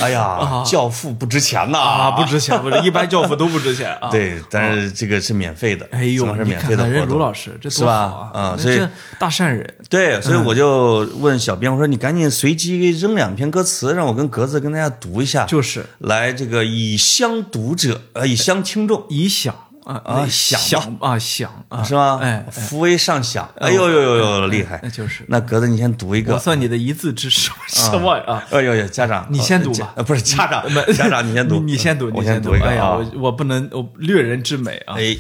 [0.01, 2.31] 哎呀，教父不值钱呐啊，不。
[2.31, 7.19] 值钱，不是 一般教父都不值钱啊。，对，但是这个是免费的，哎呦，是免费的活看看人卢动。
[7.19, 8.41] 老师这是吧啊！
[8.41, 8.81] 啊所以
[9.19, 19.53] 大善人，对，所以我就问小编，我说你赶紧随机扔两篇歌词，让我跟格子跟大家读一下，就是来这个以乡读者，呃，以乡听众，以想
[19.91, 22.19] 啊啊想想啊想啊是吧？
[22.23, 24.79] 哎，扶危上想，哎呦呦呦呦，厉害！
[24.83, 26.35] 那就是那格子，你先读一个。
[26.35, 28.45] 我算你的一字之首，什么啊？
[28.53, 32.97] 哎呦呦，家长，你先读吧呃不是家长，家长 你先读，你你先读，我你先读一个哎呀，啊。
[32.97, 34.95] 我我不能，我略人之美啊！
[34.97, 35.17] 哎，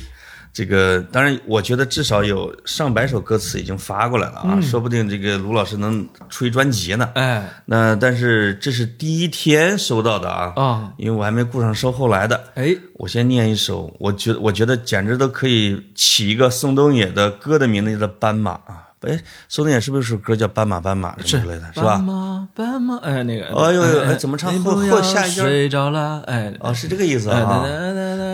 [0.52, 7.08] 这个当然，我觉得至少有上百首歌词已经发过来了啊，说不定这个卢老师能出一专辑呢。
[7.14, 12.42] 哎那但是这是第一天收到的啊，啊因为我还没顾上收后来的。
[12.54, 18.89] 哎，我先念一首，我觉得我觉得简直都可以起一个宋冬野的歌的名字，叫《斑马》啊。
[19.00, 22.12] 哎，宋冬野是不是有首歌叫《斑马斑马》什么之类的，是吧斑吧？
[22.12, 27.64] 马斑马，哎那个，哎呦呦哎怎么唱后你不要后下一句睡着了，哎哦，是这个意思哎啊。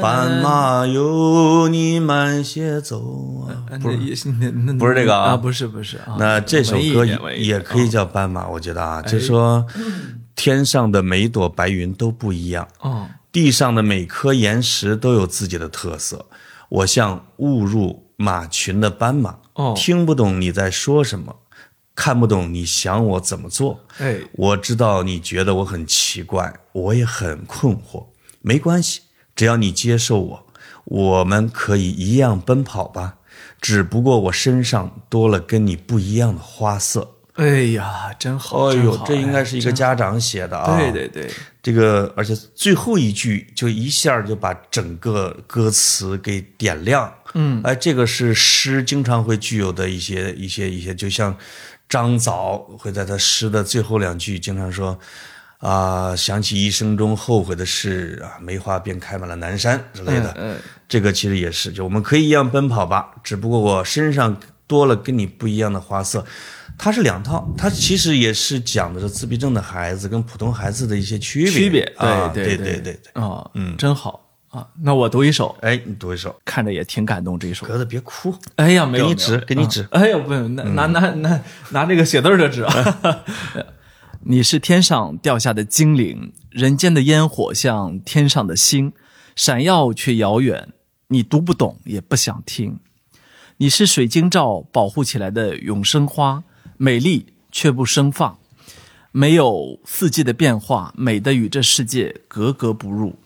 [0.02, 3.64] 斑马有你慢些走啊。
[3.70, 9.64] 哎那也那那不是这个啊啊，不是不是啊，那这首歌也可以叫斑马，我觉得啊，就说
[10.34, 16.26] 天上的每一朵白云都不一样，哦地上的每颗岩石都有自己的特色。
[16.68, 21.36] 我像误入马群的斑马，哦听不懂你在说什么，
[21.94, 23.80] 看不懂你想我怎么做。
[23.98, 28.06] 哎我知道你觉得我很奇怪，我也很困惑。
[28.40, 29.00] 没关系，
[29.34, 30.46] 只要你接受我，
[30.84, 33.16] 我们可以一样奔跑吧。
[33.60, 37.15] 只不过我身上多了跟你不一样的花色。
[37.36, 40.78] 哎呀，真好，哎呦这应该是一个家长写的啊！
[40.78, 41.30] 对对对，
[41.62, 47.12] 这个，而且最后一句就一下就把整个歌词给点亮。
[47.34, 51.36] 嗯，哎，这个是诗经常会具有的一些一些一些，就像
[51.88, 54.98] 张枣会在他诗的最后两句经常说。
[55.58, 60.30] 啊，想起一生中后悔的事啊，梅花便开满了南山之类的。
[60.36, 66.24] 嗯嗯这个其实也是，就我们可以一样奔跑吧，只不过我身上多了跟你不一样的花色。
[66.78, 71.50] 它是两套，它其实也是讲的是自闭症的孩子跟普通孩子的一些区别。
[71.50, 73.22] 区别，啊，对对对对对。
[73.22, 74.66] 啊，嗯，真好啊。
[74.82, 77.66] 那我读一首，哎，你读一首，看着也挺感动，这一首。
[77.66, 78.34] 格子别哭。
[78.56, 83.24] 哎呀，没有，给你纸给你纸啊哎呀，不用，拿拿拿拿拿这个写字儿的纸啊。
[84.28, 88.92] 你是天上掉下的精灵，人间的烟火像天上的星，
[89.36, 90.68] 闪耀却遥远，
[91.08, 92.80] 你读不懂也不想听。
[93.58, 96.42] 你是水晶罩保护起来的永生花，
[96.78, 98.38] 美丽却不生放，
[99.12, 103.18] 没有四季的变化，美的与这世界格格不入。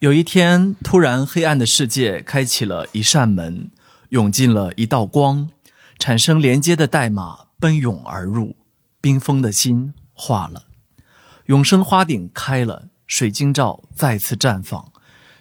[0.00, 3.70] 有一天，突然黑暗的世界开启了一扇门，
[4.10, 5.50] 涌进了一道光，
[5.98, 8.56] 产生连接的代码奔涌而入，
[9.00, 10.64] 冰封的心化了，
[11.46, 14.92] 永生花顶开了，水晶罩再次绽放，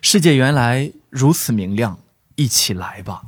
[0.02, 2.00] 世界原来如此明亮，
[2.36, 3.24] 一起来吧。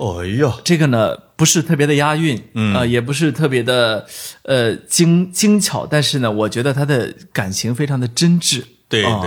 [0.00, 4.06] 哎呦，这个呢不是特别的押韵，嗯、呃，也不是特别的
[4.42, 8.62] 呃精精巧，但是呢，我觉得他的感情非常的真挚。
[8.62, 9.20] 啊对对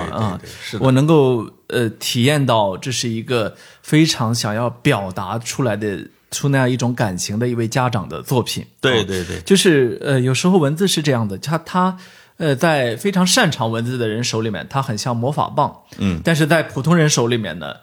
[0.71, 8.61] 对我能够呃体验到这是一个非常想要表达出来的出那样一种感情的一位家长的作品。
[8.61, 11.97] 啊对对对，就是呃，有时候文字是这样的，他他
[12.35, 17.73] 呃，在非常擅长文字的人手里面，他很像魔法棒，嗯，但是在普通人手里面呢，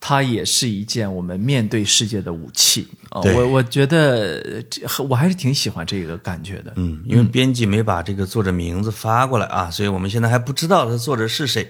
[0.00, 2.86] 它也是一件我们面对世界的武器。
[3.10, 6.72] 我我觉得呃这我还是挺喜欢这个感觉的。
[6.76, 11.68] 嗯，因为编辑没把这个作者名字发过来啊，所以我们现在还不知道他作者是谁。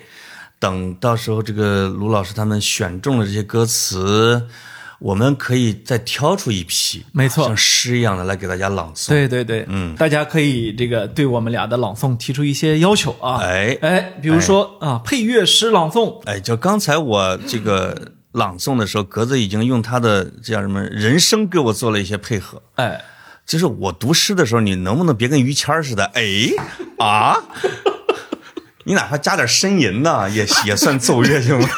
[0.60, 4.42] 等到时候这个卢老师他们选中了这些歌词，
[4.98, 7.46] 我们可以再挑出一批，没错。
[7.46, 9.10] 像诗一样的来给大家朗诵。
[9.10, 13.78] 对对对，嗯，大家可以这个对我们俩的朗诵提出一些要求啊，哎。
[13.80, 22.62] 哎，比如说啊，配乐诗朗诵，哎，就刚才我这个朗诵的时候，格子已经用他的这叫什么人声给我做了一些配合。
[22.76, 23.04] 哎，
[23.44, 26.04] 就是我读诗的时候，你能不能别跟于谦儿似的？
[26.14, 26.22] 哎
[26.98, 27.36] 啊，
[28.84, 31.68] 你哪怕加点呻吟呢，也也算奏乐行吗？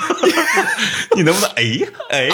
[1.21, 1.79] 你能不能哎
[2.09, 2.29] 哎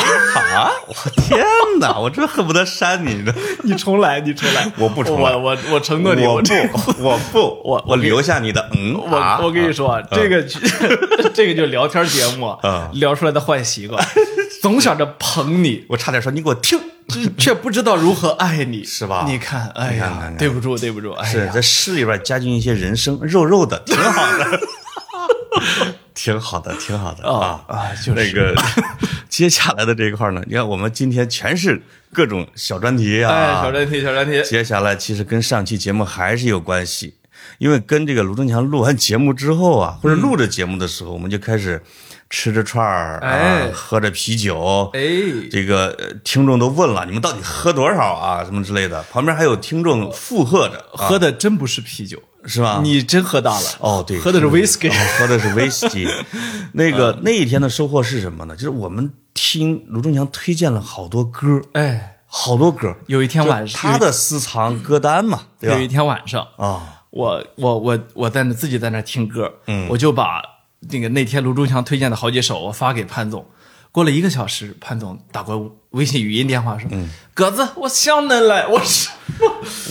[0.54, 0.70] 啊？
[0.86, 1.44] 我天
[1.80, 3.34] 哪， 我真恨不得扇你呢！
[3.64, 9.40] 你重来，你重来，我不重来我我我承诺你，我不，我不， 我我留下你的嗯我啊！
[9.42, 10.40] 我跟你说啊，这个
[11.34, 14.00] 这个就聊天节目啊聊出来的坏习惯，
[14.62, 16.78] 总想着捧你，我差点说你给我听。
[17.08, 24.60] 却却不知道如何爱你，是吧你看，哎呀对不住，对不住，哎呀，是在诗里边加进一些人声，肉肉的，挺好的，
[26.16, 27.76] 挺好的，挺好的啊啊。
[27.76, 28.14] 啊就是。
[28.14, 28.52] 那个
[29.28, 31.80] 接下来的这一块呢，你看我们今天全是
[32.12, 37.14] 各种小专题啊，哎，小专题，小专题，接下来其实跟上期节目还是有关系，
[37.58, 41.82] 因为跟这个卢正强录完节目之后啊，或者录着节目的时候，我们就开始
[42.30, 45.00] 吃着串儿啊哎，喝着啤酒，哎，
[45.50, 48.42] 这个呃听众都问了，你们到底喝多少啊？
[48.42, 49.02] 什么之类的。
[49.10, 51.06] 旁边还有听众附和着，啊。
[51.06, 52.80] 喝的真不是啤酒，是吧？
[52.82, 56.08] 你真喝大了哦，对，喝的是 whisky，喝的是 whisky。
[56.72, 58.54] 那个那一天的收获是什么呢？
[58.54, 62.96] 就是我们听卢中强推荐了好多歌，哎，好多歌。
[63.06, 65.76] 有一天晚上，他的私藏歌单嘛，对吧？
[65.76, 70.40] 有一天晚上啊，我我我我在那自己在那听歌，嗯，我就把
[70.90, 73.44] 那个那天卢中强推荐的好几首我发给潘总。
[73.90, 76.88] 过了一个小时，潘总打过微信语音电话说
[77.34, 79.12] ：“鸽子，我想恁了。”我说：“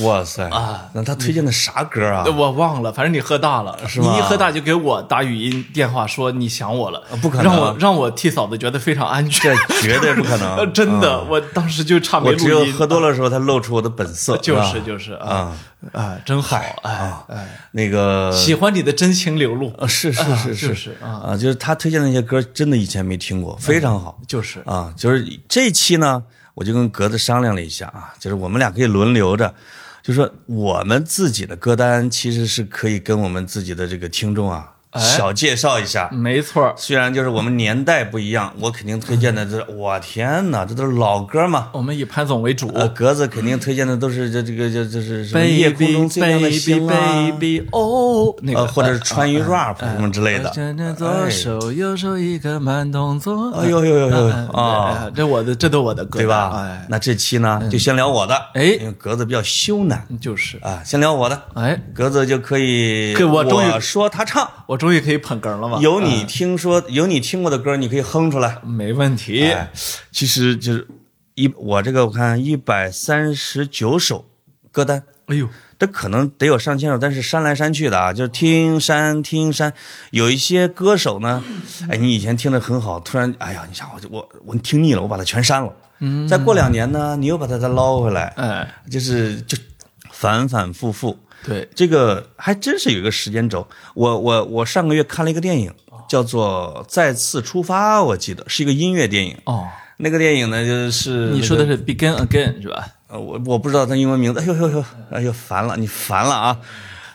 [0.05, 0.89] 哇塞啊！
[0.93, 2.25] 那他推荐的啥歌啊？
[2.35, 4.11] 我忘了，反正你喝大了，是吗？
[4.11, 12.53] 你一喝大就给我打语音电话说你想我了，不可能，让我让我替嫂子觉得非常安全，这绝对不可能， 真的，我当时就差没录音。
[12.55, 15.55] 我只有喝多了时候他露出我的本色， 就是就是啊
[15.93, 20.75] 啊，真好哎哎，那个喜欢你的真情流露，是是是是。
[20.75, 24.61] 是啊，就是他推荐的那些歌，真的以前没听过，非常好，就是。
[24.65, 26.23] 啊，就是这期呢。
[26.55, 29.53] 我就跟格子商量了一下啊，就是我们俩可以轮流着，
[30.01, 34.74] 就说我们自己的歌单其实是可以跟我们自己的这个听众啊。
[34.99, 36.73] 小介绍一下，没错。
[36.77, 41.69] 虽然就是我们年代不一样，我肯定推荐的这，我天哪，这都是老歌嘛。
[41.73, 46.95] 我们以潘总为主，格子肯定推荐的都是这这个这这是什么夜空中最亮的星啊，
[47.71, 50.53] 哦，那个或者是川渝 rap 什么之类的。
[50.95, 55.11] 左手右手一个慢动作，哎呦呦呦呦啊！
[55.13, 56.51] 这我的这都我的歌，对吧？
[56.55, 60.57] 哎，那这期呢就先聊我的，哎，因为格子比较羞赧，就是。
[60.61, 64.77] 啊，先聊我的，哎，格子就可以，我终于说他唱，我。
[64.84, 65.79] 终于可以捧哏了吗？
[65.81, 69.53] 有你听说，有你听过的歌，你可以哼出来，没问题。
[70.11, 70.87] 其实就是
[71.35, 74.25] 一我这个我看一百三十九首
[74.71, 79.73] 歌单，哎呦，这可能得有上千首，但是删来删去的啊，就是听删听删。
[80.11, 81.43] 有一些歌手呢，
[81.89, 85.73] 哎，你以前听的很好，突然哎呀，你想我我我听腻了，我把它全删了。
[85.99, 89.57] 嗯，再过两年呢，你又把它再捞回来，哎，就是就
[90.11, 91.17] 反反复复。
[91.45, 93.67] 对，这个还真是有一个时间轴。
[93.93, 95.71] 我我我上个月看了一个电影，
[96.09, 99.37] 叫做《再次出发》，我记得是一个音乐电影。
[99.45, 102.87] 哦，那个电影呢，就是你说的是《Begin Again》是吧？
[103.07, 104.39] 呃，我我不知道它英文名字。
[104.39, 106.59] 哎呦呦呦，哎呦烦了，你烦了啊！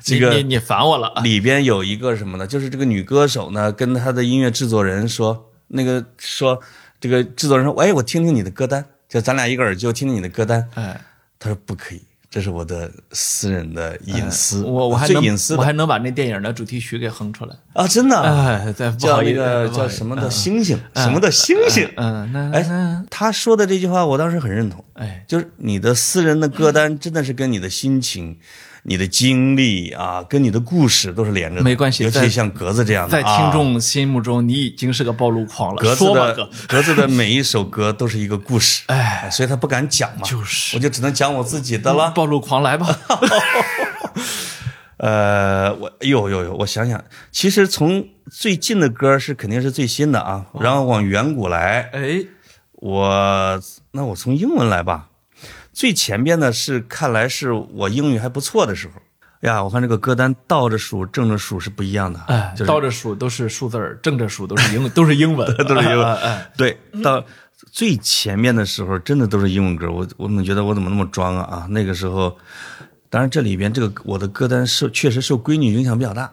[0.03, 1.13] 这个你你烦我了。
[1.25, 2.47] 里边有一个什么呢？
[2.47, 6.61] 就是这个女歌手呢，跟她的音乐制作人说，那个说
[7.01, 10.71] 这个制作人说，哎，我听听你的歌单，就咱俩一个耳机，我听听你的歌单。
[10.75, 11.01] 哎，
[11.39, 12.01] 他说不可以。
[12.31, 17.89] 这是我的私人的隐私，我我还能隐私，我还能把那电影的主题曲给哼出来啊！
[17.89, 28.39] 真的，哎，叫一个叫什么的星星，什么的星星，嗯，哎，他说的这句话我当时很认同，哎，就是你的私人的歌单真的是跟你的心情。
[28.83, 32.05] 你的经历啊，跟你的故事都是连着的，没关系。
[32.05, 35.83] 尤其像格子这样的，在听众心目中，你已经是个暴露狂了。
[35.83, 42.11] 格子的 格子的每一首歌都是一个故事，哎，所以他不敢讲嘛，就是，我就只能讲我自己的了。
[42.13, 42.89] 暴露狂来吧。
[44.97, 52.25] 呃，我，哎呦呦呦，我想想，其实从最近的歌是肯定是最新的啊，然后往远古来，哎，
[52.73, 53.61] 我
[53.93, 55.09] 那我从英文来吧。
[55.81, 59.01] 最前边的是，看来是我英语还不错的时候
[59.49, 59.65] 呀。
[59.65, 62.21] 我看这个歌单倒着数、正着数是不一样的。
[62.27, 66.17] 哎，倒着数都是数字儿，正着数都是英 都是英文， 都是英文。
[66.17, 67.25] 哎，对，到
[67.73, 69.91] 最前面的时候，真的都是英文歌。
[69.91, 71.45] 我我怎么觉得我怎么那么装啊？
[71.45, 72.37] 啊，那个时候，
[73.09, 76.31] 当然这里边这个我的歌单受确实受闺女影响比较大。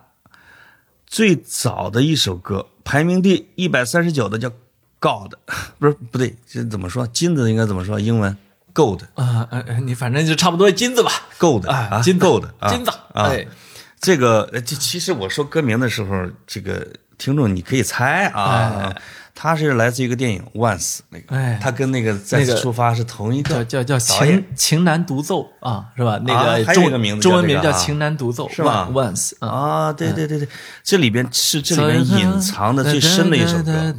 [1.06, 4.50] 最早的一首歌，排名第一百三十九的叫
[5.00, 5.34] 《God》，
[5.80, 7.08] 不是不对，这怎么说？
[7.08, 7.98] 金子应该怎么说？
[7.98, 8.36] 英文
[8.78, 13.32] ？Gold 啊，哎你反正就差不多金子吧，Gold 啊，金 Gold 金子啊，
[14.00, 16.86] 这个这其实我说歌名的时候，这个
[17.18, 18.94] 听众你可以猜啊。
[19.40, 26.20] 他是来自一个电影《Once》那个，哎，他跟那个再次出发是同一个叫叫叫情情难独奏啊，是吧？
[26.26, 30.48] 那个还有一个名字，中文名叫情难独奏，是吧？Once 啊，对对对对，
[30.84, 33.94] 这里边是这里面隐藏的最深的一首歌，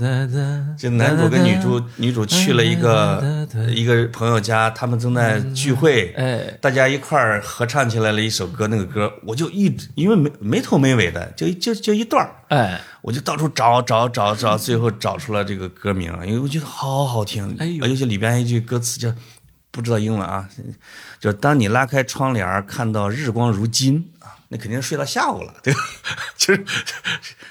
[0.77, 12.81] 就男主跟女主，女主去了一个一个朋友家，他们正在聚会，哎，大家一块儿合唱起来了一首歌，那个歌我就一直因为没没头没尾的，就就就一段哎。
[13.03, 17.57] 我就到处找找找找，最后找出了这个歌名，因为我觉得好好听。
[17.59, 19.13] 哎呦，尤其里边一句歌词叫，
[19.71, 20.49] 不知道英文啊，
[21.21, 25.81] 就当你拉开窗帘看到日光如金啊，那肯定睡到下午了，对吧？
[26.37, 26.65] 就是，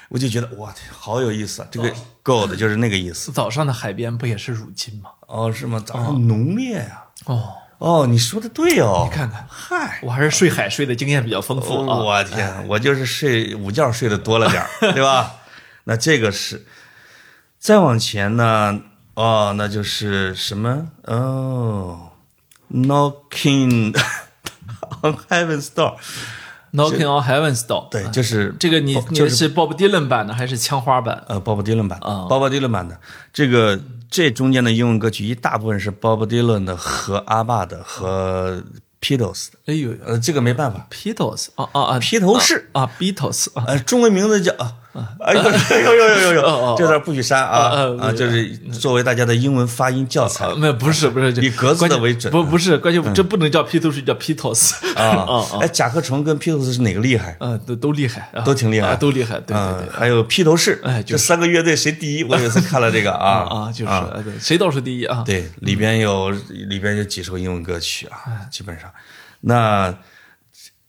[0.08, 1.68] 我就觉得哇，好有意思啊！
[1.70, 1.92] 这个
[2.24, 3.32] gold 就是那个意思。
[3.32, 5.10] 早上的海边不也是如金吗？
[5.26, 5.82] 哦，是吗？
[5.84, 7.04] 早上浓烈呀。
[7.24, 9.08] 哦哦，你说的对哦。
[9.08, 11.98] 你看看，嗨，我还是睡海睡的经验比较丰富啊。
[11.98, 14.64] 我天，我就是睡午觉睡的多了点
[14.94, 15.36] 对吧？
[15.84, 16.66] 那这个是，
[17.58, 18.80] 再往前呢？
[19.14, 20.88] 哦，那就是什么？
[21.04, 22.10] 哦
[22.72, 23.96] ，Knocking
[25.02, 27.88] on Heaven's Door，Knocking on Heaven's Door。
[27.90, 31.24] 对，就是这个你你就是是 Bob Dylan 版的还是枪花版？
[31.28, 33.00] 呃，Bob Dylan 版啊，Bob Dylan 版的
[33.32, 33.80] 这个
[34.10, 38.62] 这中间的英文歌曲一大部分是 Bob Dylan 的和阿爸的和
[39.00, 42.68] Beatles 的，哎呦呃，这个没办法，，Beatles 啊啊啊，披头士。
[42.72, 44.74] 啊，Beatles 啊，呃，中文名字叫啊，
[45.20, 50.44] 哎呦呦呦呦呦哦哦呦，这段不许删啊啊，就是作为大家的英文发音教材。
[50.46, 57.36] 啊，没有不是不是，以格子的为准不不是，关键这不能叫披头士，叫 Beatles 啊啊啊， 哎，甲壳虫跟披头士是哪个厉害？
[57.40, 58.42] 嗯，都都厉害，啊。
[58.42, 58.88] 都挺厉害。
[58.88, 62.24] 啊都厉害，对对嗯对，还有披头士，哎就是这三个乐队谁第一？
[62.24, 63.92] 我有一次看了这个啊 啊，就是
[64.40, 65.22] 谁倒数第一啊？
[65.26, 68.48] 对，里边有里边有几首英文歌曲啊，哎。
[68.50, 68.90] 基本上，
[69.42, 69.94] 那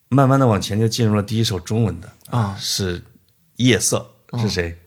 [0.10, 2.56] 慢慢的往前就进入了第一首中文的啊。
[2.60, 2.98] 是
[3.60, 4.78] 《夜色》，是谁？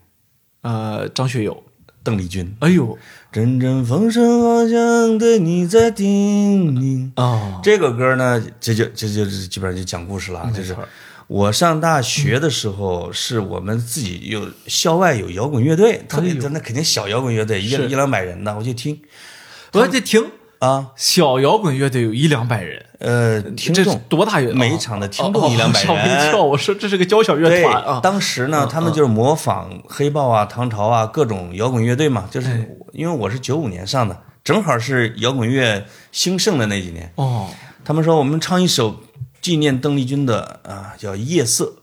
[0.61, 1.62] 呃，张学友，
[2.03, 2.55] 邓丽君。
[2.61, 2.99] 哎呦。
[3.33, 7.11] 阵阵风声好像对你在叮咛。
[7.14, 10.77] 啊，这个歌呢，这就这就是基本上就讲故事了啊，就是
[11.29, 19.01] 我上大学的时候，是我们自己有校外有摇滚乐队，特别那肯定小摇滚乐队，一一两百人的，我就听。
[19.73, 20.23] 我就听，
[20.59, 24.53] 啊，小摇滚乐队有一两百人，呃，听众多大乐？
[24.53, 37.13] 每一场的听哦众一两百 吓我一跳，我说这是个交响乐团啊，当时呢，他们就是模仿黑豹啊、唐朝啊各种摇滚乐队嘛，就是哎因为我是九五年上的，正好是摇滚乐兴盛的那几年。
[37.17, 37.49] 哦，
[37.85, 39.01] 他们说我们唱一首
[39.41, 41.75] 纪念邓丽君的啊，叫《夜色》。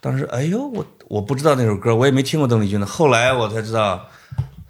[0.00, 2.86] 当时哎呦，我我不知道那首歌，我也没听过邓丽君的。
[2.86, 4.04] 后来我才知道，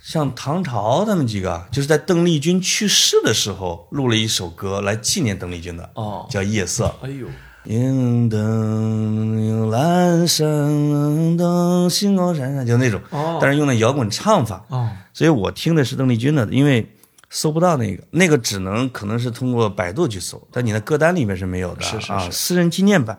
[0.07, 6.87] 像唐朝他们几个，就是在邓丽君去世的时候录了一首歌来纪念邓丽君的，哦叫《夜色》。
[7.05, 7.27] 哎呦，
[7.65, 16.89] 迎灯阑珊灯，星光闪闪，就那种，哦但是用的摇滚唱法，哦，所以我听的是邓丽君的，因为
[17.29, 23.19] 搜不到那个，那个只能可能是通过百度去搜，但你的歌单里面是没有的，啊，是是是私人纪念版。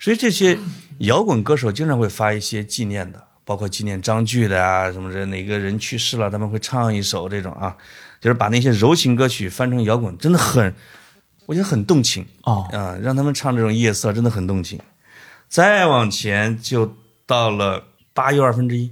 [0.00, 0.58] 所以这些
[1.00, 3.22] 摇滚歌手经常会发一些纪念的，
[3.52, 7.76] 包括纪念张炬的啊，什么这哪个人去世了，他们会唱一首这种啊，
[8.18, 10.74] 就是把那些柔情歌曲翻成摇滚，真的很，
[11.44, 12.24] 我觉得很动情。
[12.44, 14.80] 哦，啊，让他们唱这种夜色真的很动情。
[15.50, 16.96] 再往前就
[17.26, 17.84] 到了
[18.14, 18.90] 八又二分之一，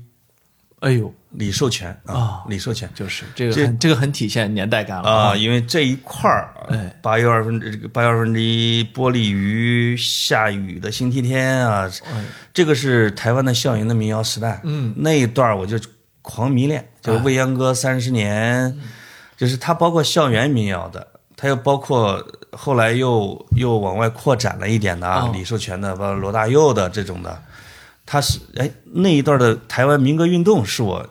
[0.80, 6.96] 哎呦，李寿全啊啊，李寿全就是这个很这个很体现年代感了啊，，因为这一块儿，哎。
[7.02, 11.90] 八月二分之这个八月二分之一，玻璃鱼，下雨的星期天啊，
[12.52, 15.78] 这个是台湾的校园的民谣时代，嗯，那一段儿我就
[16.22, 18.78] 狂迷恋，就是未央歌三十年，
[19.36, 21.06] 就是它包括校园民谣的。
[21.36, 22.22] 它又包括
[22.52, 25.30] 后来又又往外扩展了一点的啊，哦。
[25.32, 27.42] 李寿全的，包括罗大佑的这种的，
[28.12, 31.08] 他是哎那一段的台湾民歌运动是我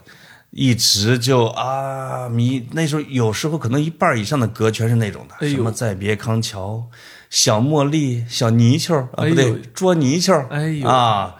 [0.50, 6.86] 一直就啊迷，那时候有时候可能一半以上的歌全是那种的，哎什么再别康桥、
[7.30, 10.86] 小茉莉、小泥鳅啊，哎不对，捉泥鳅，哎呦。
[10.86, 11.36] 啊，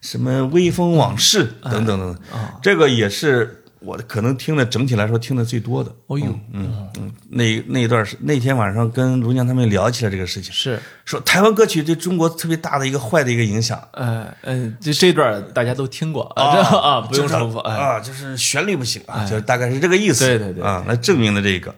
[0.00, 2.18] 什么微风往事等等等等，
[2.62, 5.94] 这个也是我可能听的整体来说听的最多的。
[6.06, 13.80] 哦呦，嗯嗯，那那一段是那天晚上跟卢娘他们聊起来这个事情，是，说台湾歌曲对中国特别大的一个坏的一个影响。
[13.92, 20.26] 呃嗯，这这段大家都听过啊，啊不用重复，哎，啊，就是旋律不行啊，就是大概是这个意思。
[20.26, 21.74] 对对对啊，来证明了这个。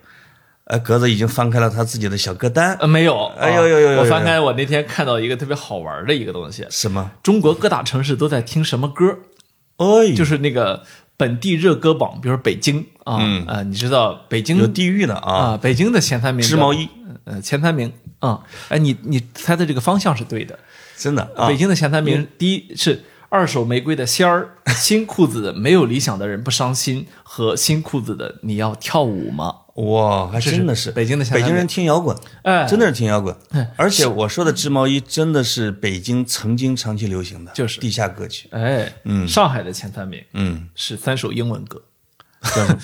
[0.69, 7.09] 呃，格子已经翻开了他自己的小歌单，呃没有，哎呦呦呦呦我翻开我那天看到一个特别好玩的一个东西，什么？
[7.23, 9.17] 中国各大城市都在听什么歌，
[9.77, 10.83] 哎，就是那个
[11.17, 16.89] 本地热歌榜，比如说北京啊，呃，你知道北京有地域的啊，啊，北京的前三名织毛衣，
[17.25, 20.59] 呃，前三名啊，哎，你你猜的这个方向是对的。
[20.97, 21.49] 真的啊。
[21.49, 29.55] 北，京的前三名，第一是二手玫瑰的仙儿， 新裤子的没有理想的人不伤心和新裤子的你要跳舞吗？
[29.77, 32.67] 哇，还真的是北京的北京人听摇滚，哎。
[32.67, 33.37] 真的是听摇滚。
[33.77, 37.81] 而且我说的织毛衣真的是北京曾经长期流行的，就是。
[37.81, 38.49] 地下歌曲。
[38.53, 41.83] 哎，嗯，上海的前三名嗯，是三首英文歌，
[42.43, 42.79] 叫什么？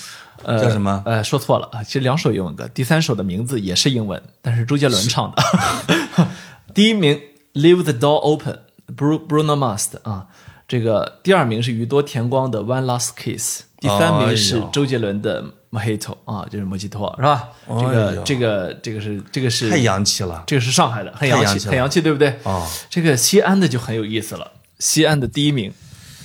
[0.44, 1.02] 呃叫什么？
[1.06, 1.68] 呃，说错了。
[1.72, 6.28] 啊，其实两首英文歌，第三首的名字也是英文，但是周杰伦唱的。
[6.74, 7.14] 第一名
[7.54, 8.60] 《Leave the Door Open》
[8.94, 10.26] ，Bru Bruno Mars 的啊，
[10.68, 15.42] 这个第二名是宇多田光的《One Last Kiss》，第三名是周杰伦的
[15.72, 17.48] 《Mojito》啊，就是莫吉托是吧？
[17.66, 20.44] 这哎个呦这个这个是这个是太洋气了。
[20.46, 22.38] 这个是上海的，很洋气，很洋气，对不对？
[22.42, 24.52] 哦，这个西安的就很有意思了。
[24.78, 25.72] 西安的第一名，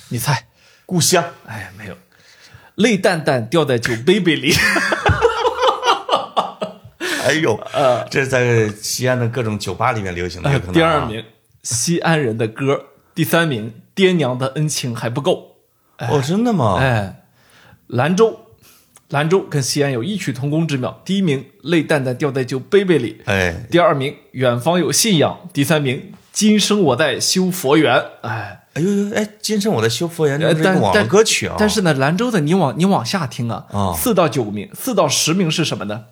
[0.10, 0.48] 你猜？
[0.86, 1.96] 故乡，哎，没有，
[2.76, 4.54] 泪蛋蛋掉在酒杯杯里。
[7.26, 7.60] 哎呦，
[8.12, 10.60] 这是在西安的各种酒吧里面流行的。
[10.74, 11.24] 第二，名，
[11.64, 12.86] 西安人的歌。
[13.14, 15.58] 第三名，爹娘的恩情还不够。
[16.00, 16.78] 哦，真的吗？
[16.80, 17.24] 哎，
[17.88, 18.47] 兰州，
[19.10, 21.02] 兰州跟西安有异曲同工之妙。
[21.06, 23.22] 第一名，泪蛋蛋掉在酒杯杯里。
[23.26, 25.50] 哎，第二名，远方有信仰。
[25.54, 31.56] 第三名，今生我在修佛缘，哎，哎呦呦，哎，今生我在修佛缘，这呃是网络歌曲啊。
[31.58, 36.06] 但是呢，兰州的你往你往下听啊，啊四到九名，四到十名是什么呢？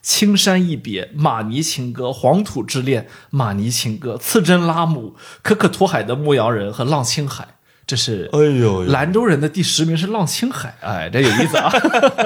[0.00, 7.48] 青山一别，马尼情歌，黄土之恋，马尼情歌，刺针拉姆，可可托海的牧羊人和浪青海，
[7.88, 11.72] 这是哎呦呦，兰州人的第十名是浪青海，哎，这有意思啊。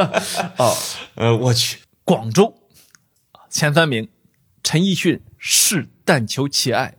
[0.59, 0.77] 哦，
[1.15, 2.53] 呃，我去，广州
[3.49, 4.09] 前三名，
[4.65, 6.97] 陈奕迅《是但求其爱》，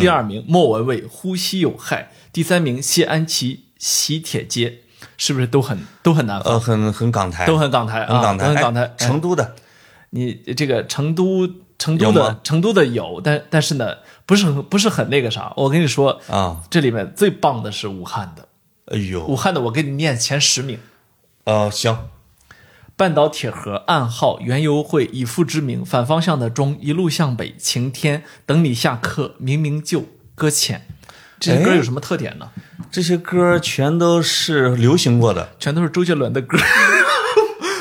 [0.00, 4.70] 第二名莫文蔚《呼吸有害》，第三名谢安琪《喜帖街》，
[5.16, 6.38] 是不是都很都很难？
[6.42, 8.82] 呃，很很港台，都很港台啊，很港台，都很港台。
[8.82, 8.94] 哎。
[8.96, 9.56] 成都的。
[10.10, 13.96] 你这个成都成都的成都的有，但但是呢，
[14.26, 15.52] 不是很不是很那个啥。
[15.56, 18.48] 我跟你说，啊，这里面最棒的是武汉的，
[18.86, 20.78] 哎呦，武汉的我给你念前十名：
[21.44, 22.08] 呃，行，
[22.96, 30.86] 半岛铁盒、暗号、原油会、以父之名、反方向的钟、一路向北、晴天、等你下课、明明就、搁浅。
[31.40, 32.50] 这些歌哎有什么特点呢？
[32.90, 35.50] 这些歌全都是流行过的。
[35.58, 36.56] 全都是周杰伦的歌。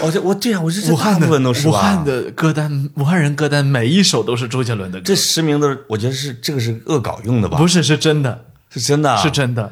[0.03, 5.03] 哦，这我对呀，我这这武汉的大部分都是武汉的歌单，武汉人歌单每一首都是周杰伦的歌。
[5.05, 7.57] 这实名都是，我觉得是这个是恶搞用的吧？
[7.57, 9.71] 不是是真的，是真的啊，是真的。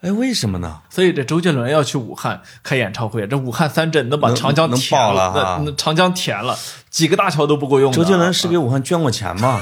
[0.00, 0.80] 哎，为什么呢？
[0.90, 6.56] 所以这周杰伦要去武汉开演唱会，这武汉三镇能把长江能填爆了哈那那长江填了，
[6.90, 7.90] 几个大桥都不够用。
[7.90, 9.60] 周杰伦是给武汉捐过钱吗？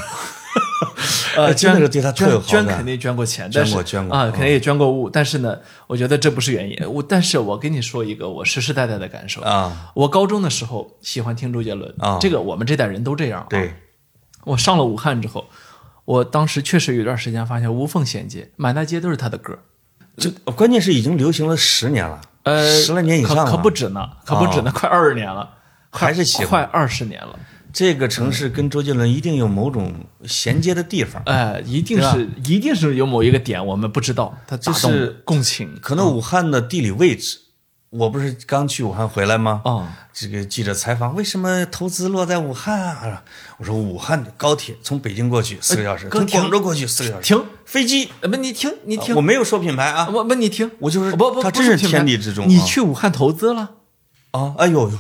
[1.37, 5.11] 呃，真的捐是对他特有好感捐捐肯定捐过钱，但是捐过捐过啊，嗯肯定也捐过物。
[5.11, 6.77] 但是呢，我觉得这不是原因。
[6.89, 13.47] 我但是我跟你说一个我实实在在的感受啊，我高中的时候喜欢听周杰伦啊这个我们这代人都这样啊。
[13.51, 13.75] 对，
[14.45, 15.47] 我上了武汉之后，
[16.05, 19.59] 我当时确实有一段时间发现无缝衔接，满大街都是他的歌。
[20.17, 25.51] 这关键是已经流行了十年了，呃，十来年以上了，可可不止呢，可不止呢，快二十年了，
[25.91, 27.39] 还是喜欢快二十年了。
[27.77, 29.93] 这个城市跟周杰伦一定有某种
[30.25, 31.23] 衔接的地方。
[31.27, 35.79] 哎，一定是一定是有某一个点我们不知道，它打动就是共情。
[35.83, 37.37] 可能武汉的地理位置，
[37.91, 39.61] 我不是刚去武汉回来吗？
[39.67, 43.23] 哦，这个记者采访，为什么投资落在武汉啊？
[43.59, 48.09] 我说武汉的高铁从北京过去四个小时，哥从广州过去四个小时，停，飞机。
[48.23, 53.73] 呃不，你听，你听，我没有说品牌啊，我不，你听，我就是不不，它真是天地之中啊你去武汉投资了？
[54.37, 54.99] 啊，哎呦呦，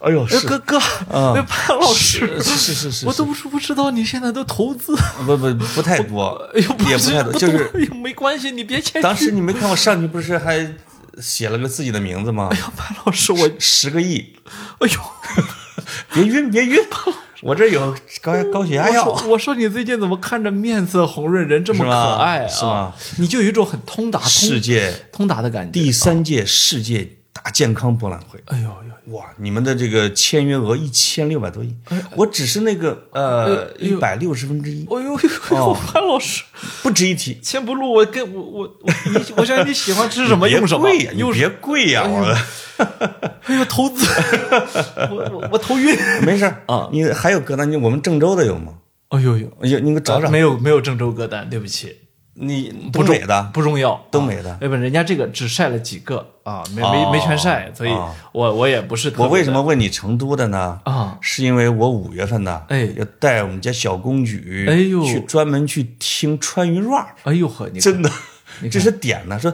[0.00, 9.02] 哎呦，哥哥，那潘老师，是是是是，我都不不知道你现在都投资，不不不太多，哎呦，不是也不太多，就是哎呦，没关系，你别谦虚。
[9.02, 10.74] 当时你没看我上去不是还
[11.20, 12.48] 写了个自己的名字吗？
[12.50, 14.34] 哎呦，潘老师，我，十个亿，
[14.80, 15.00] 哎呦，
[16.12, 16.80] 别晕别晕，
[17.42, 19.04] 我这有高高血压药。
[19.28, 22.48] 我说你最近怎么看着面色红润，人这么可爱啊？
[22.48, 22.92] 是吗？
[23.18, 25.70] 你就有一种很通达、通世界通达的感觉。
[25.70, 29.26] 第三届世界大健康博览会，哎呦呦，哇！
[29.38, 31.74] 你们的这个签约额一千六百多亿，
[32.14, 35.18] 我只是那个呃一百六十分之一，哎呦呦
[35.50, 36.44] 呦， 潘老师，
[36.82, 37.38] 不值一提。
[37.42, 42.24] 先不录，我跟我我我你，我想你喜欢吃什么别用什么贵呀，，你别贵呀，我
[43.46, 44.06] 哎呦 投资，
[45.10, 45.98] 我我我头晕。
[46.22, 47.70] 没事啊你还有歌单？
[47.70, 48.74] 你我们郑州的有吗？
[49.08, 50.38] 哎呦呦，有你给我找找没。
[50.38, 51.96] 有没有郑州歌单，对不起，
[52.36, 54.58] 你东北的，不重要，东北的啊。
[54.60, 60.80] 哎不，人家这个只晒了几个啊，没没哦没全晒，所以哦我我也不是我为什么问你成都的呢？
[60.84, 61.16] 啊？
[61.20, 68.10] 是因为我五月份呢，哎要带我们家小公举，哎呦去专门去听川渝 rap，哎呦呵，你 真的，
[68.70, 69.38] 这是点呢。
[69.38, 69.52] 说，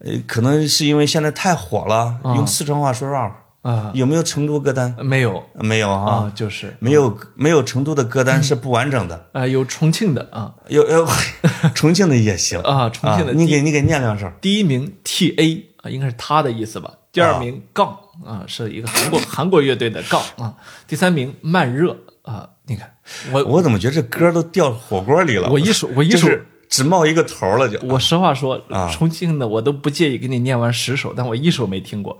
[0.00, 3.30] 呃，可能是因为现在太火了，用四川话说 rap，
[3.62, 4.94] 啊有没有成都歌单？
[5.04, 11.06] 没有没有啊啊，，就是没有没有成都的歌单是不完整的，啊有重庆的啊有有
[11.74, 14.30] 重庆的也行啊重庆的你给你给念两首。
[14.40, 16.92] 第一名 T A 啊，应该是他的意思吧。
[17.10, 20.54] 第二名杠啊，是一个韩国 韩国乐队的杠啊。
[20.86, 22.94] 第三名慢热啊，你看
[23.32, 25.48] 我我怎么觉得这歌都掉火锅里了？
[25.50, 26.28] 我一首我一首
[26.68, 27.80] 只冒一个头了就。
[27.88, 32.16] 我实话说啊，重庆的我都不介意给你念完十首，但我一首没听过。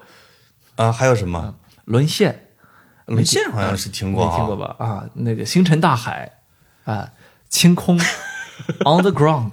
[0.78, 1.56] 啊，还有什么？
[1.84, 2.48] 沦陷
[3.06, 4.76] 沦陷好像是听过啊，没听过吧？
[4.78, 6.38] 啊，那个星辰大海
[6.84, 7.12] 啊，
[7.48, 7.98] 清空
[8.84, 9.52] On the Ground，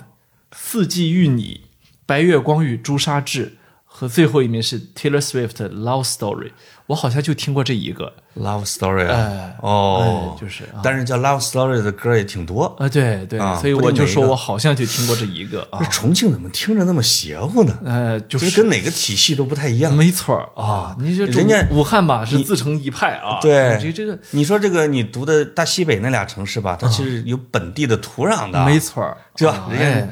[0.52, 1.66] 四季遇你，
[2.06, 3.58] 白月光与朱砂痣。
[3.98, 6.52] 和最后一名是 Taylor Swift 的 Love Story，
[6.88, 9.16] 我好像就听过这一个，Love Story 啊？
[9.16, 10.36] 哎，哦。
[10.36, 10.84] 哎，就是啊。
[10.84, 12.66] 但是叫 Love Story 的歌也挺多。
[12.78, 15.80] 啊，对对，啊所以我就说我好像就听过这一个啊。
[15.80, 17.80] 这，重庆怎么听着那么邪乎呢？
[17.86, 18.52] 呃，就是。
[18.62, 19.94] 跟哪个体系都不太一样。
[19.94, 23.80] 没错啊，你这人家武汉吧是自成一派啊，对。
[23.82, 29.68] 这这个你说这个你读的大西北那俩城市吧，它其实有本地的土壤的，没错儿，是吧啊？
[29.72, 30.10] 人家哎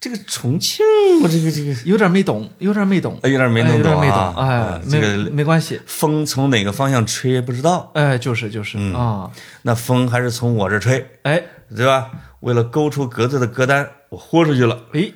[0.00, 0.84] 这个重庆，
[1.22, 1.72] 我这个这个。
[1.84, 9.30] 有点没懂，有点没懂，哎有点没弄懂啊懂，哎这个没关系，风从哪个方向吹不知道，哎，就是就是嗯啊，
[9.62, 11.42] 那风还是从我这吹，哎，
[11.74, 12.10] 对吧？
[12.40, 14.78] 为了勾出格子的歌单，我豁出去了。
[14.92, 15.10] 哎，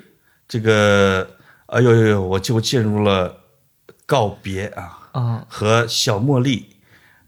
[0.49, 1.29] 这个，
[1.67, 3.37] 哎呦呦呦，我就进入了
[4.05, 6.67] 告别啊，啊，和小茉莉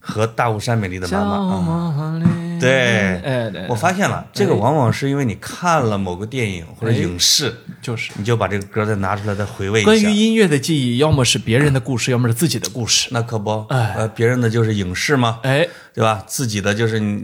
[0.00, 2.43] 和大雾山美丽的妈妈啊。
[2.64, 8.12] 对，哎对，我发现了，这个往往是因为你看了某个电影或者影视，就是。
[8.16, 9.90] 你就把这个歌再拿出来再回味一下。
[9.90, 13.08] 关于音乐的记忆，要么是别人的故事，要么是自己的故事。
[13.12, 13.94] 那可不，哎。
[13.96, 15.68] 呃，别人的就是影视嘛，哎。
[15.94, 16.24] 对吧？
[16.26, 17.22] 自己的就是你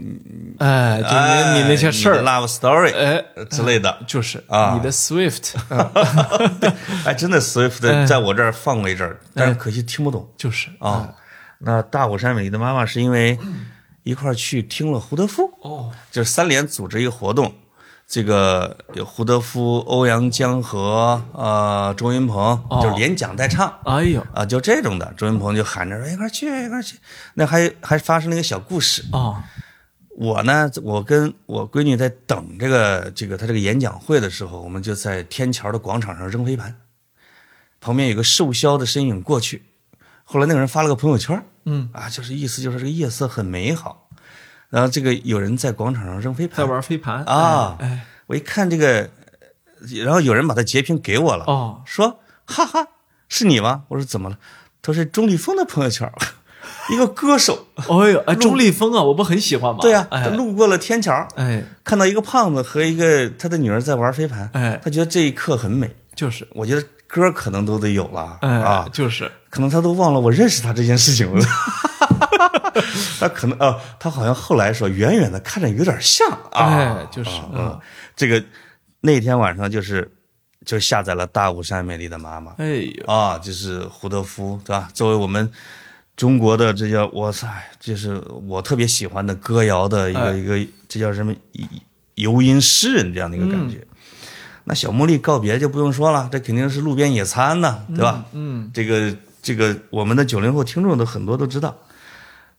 [0.59, 3.97] 哎，就哎你你那些事儿，love story 哎，呃之类的。
[4.07, 4.73] 就是啊。
[4.75, 5.55] 你的 Swift，
[7.03, 8.05] 哎，真的 Swift 哎。
[8.05, 10.25] 在我这儿放过一阵儿，但是可惜听不懂。
[10.37, 11.09] 就是啊。
[11.59, 13.37] 那大火山美丽的妈妈是因为
[14.03, 17.53] 一块儿去听了胡德夫，哦，就是三联组织一个活动，
[18.07, 23.71] 这个有胡德夫、欧阳江河、呃周云鹏，就连讲带唱。
[23.85, 26.97] 哎呦，啊，就这种的，周云鹏就喊着说一块儿去，一块儿去。
[27.35, 29.05] 那还还发生了一个小故事。
[29.11, 29.41] 哦，
[30.17, 36.75] 我呢，我跟我闺女在等这个这个她这个演讲会的时候，我们就在天桥的广场上扔飞盘，
[37.79, 39.63] 旁边有个瘦削的身影过去。
[40.31, 44.07] 后来那个人发了个朋友圈，嗯，啊，就是意思就是这个夜色很美好。
[44.69, 49.09] 然后这个有人在广场上扔飞盘在玩飞盘啊，哎，我一看这个，
[50.05, 52.87] 然后有人把他截屏给我了，哦，说哈哈，
[53.27, 53.83] 是你吗？
[53.89, 54.37] 我说怎么了？
[54.81, 56.09] 他说是钟立风的朋友圈，
[56.93, 57.67] 一个歌手。
[57.75, 59.79] 哎呦，哎，钟立风啊，我不很喜欢吗？
[59.81, 65.93] 对呀、哎他路过了天桥，哎，看到一个胖子和一个他的女儿在玩飞盘，哎他觉得这一刻很美。
[66.15, 71.45] 就是，我觉得歌可能都得有了、哎啊，就是，可能他都忘了我认识他这件事情了。
[73.19, 77.79] 他可能啊，他好像后来说，远远的看着有点像啊，哎就是啊嗯，
[78.15, 78.41] 这个
[79.01, 80.09] 那天晚上就是
[80.65, 82.65] 就下载了《大雾山美丽的妈妈》哎
[82.97, 84.87] 呦，啊，就是胡德夫对吧？
[84.93, 85.51] 作为我们
[86.15, 87.45] 中国的这叫哇塞，
[87.77, 90.37] 就是我特别喜欢的歌谣的一个、哎。
[90.37, 91.35] 一个，这叫什么
[92.15, 93.85] 游吟诗人这样的一个感觉。
[94.65, 98.23] 那小茉莉告别就不用说了，这肯定是路边野餐呢，对吧？
[98.33, 101.75] 嗯，这个这个，我们的九零后听众都很多都知道。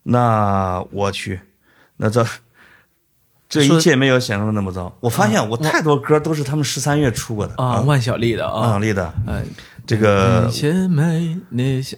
[0.03, 1.40] 那我去，
[1.98, 2.26] 那这
[3.48, 4.92] 这一切没有想象的那么糟。
[4.98, 9.44] 我发现我太多歌都是他们十三月出过的啊，万晓利的啊万晓利的哎，
[9.85, 10.49] 这个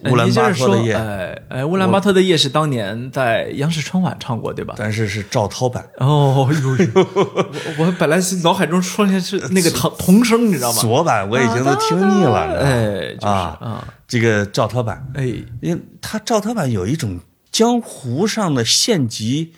[0.09, 0.93] 乌兰巴托的夜。
[0.93, 4.73] 哎哎，乌兰巴托的夜是当年在央视春晚唱过，对吧？
[4.77, 10.81] 但是是赵涛版，哦呦呦，我 我本来是脑海中出现是那个 童童声，你知道吗？
[10.81, 15.25] 左版我已经都听腻了，哎，就是啊啊，这个赵涛版，哎，
[15.61, 17.19] 因为他赵涛版有一种
[17.51, 19.53] 江湖上的县级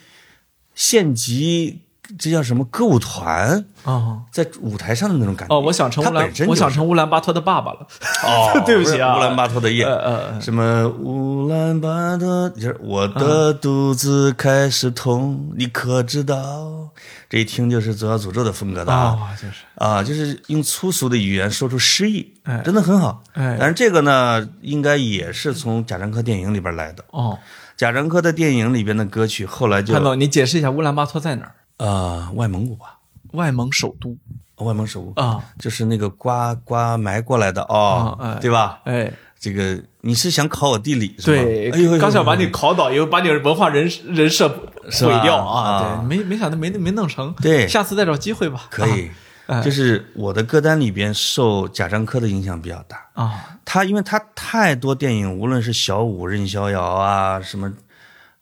[0.75, 1.81] 县级，
[2.17, 5.55] 这叫什么歌舞团，哦在舞台上的那种感觉。
[5.55, 7.87] 哦，我想成乌兰他本身，就是我想成乌兰巴托的爸爸了。
[8.25, 16.89] 哦， 对不起啊乌兰巴托的夜，呃呃什么乌兰巴托，就是我的肚子开始痛，你可知道？
[17.29, 19.17] 这一听就是左小诅咒的风格的啊。
[19.19, 23.21] 啊，就是啊，就是用粗俗的语言说出诗意，哎真的很好。
[23.33, 27.03] 哎但是这个呢，应该也是从贾樟柯电影里边来的。
[27.11, 27.37] 哦，
[27.75, 31.51] 贾樟柯的电影里边的歌曲，后来就潘总你解释一下乌兰巴托在哪儿？
[31.77, 32.97] 呃外蒙古吧，
[33.33, 34.15] 外蒙首都。
[34.57, 35.21] 外蒙首都。
[35.21, 38.79] 啊，就是那个刮刮埋过来的哦，啊哎对吧？
[38.85, 41.43] 哎，这个你是想考我地理是吧？
[41.43, 45.99] 对，哎呦，刚想把你考倒，又把你文化人人设毁掉啊啊！
[46.01, 47.67] 对，没没想到没没弄成，对。
[47.67, 48.65] 下次再找机会吧。
[48.69, 49.09] 可以。
[49.45, 57.71] 啊就是我的歌单里边受贾樟柯的影响比较大，啊，他因为他太多电影，无论是小五任逍遥啊，什么，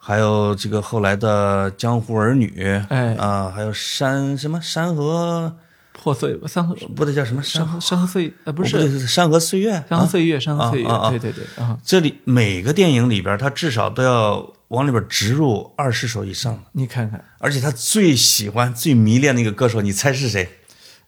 [0.07, 2.47] 还有这个后来的《江湖儿女》，
[2.89, 3.15] 哎。
[3.15, 5.51] 啊，还有山什么山河，
[5.93, 6.75] 破碎山河。
[6.95, 7.79] 不对，叫什么山河？
[7.79, 8.99] 山河岁呃不是。
[8.99, 9.73] 是山河岁月。
[9.73, 9.83] 啊。
[9.89, 16.53] 山河岁月山河岁月啊啊啊，对对对啊，这里每个电影里边，他至少都要往里边植入二十首以上。
[16.53, 17.25] 的，你看看。
[17.39, 20.47] 而且他最喜欢、最迷恋的一个歌手，你猜是谁？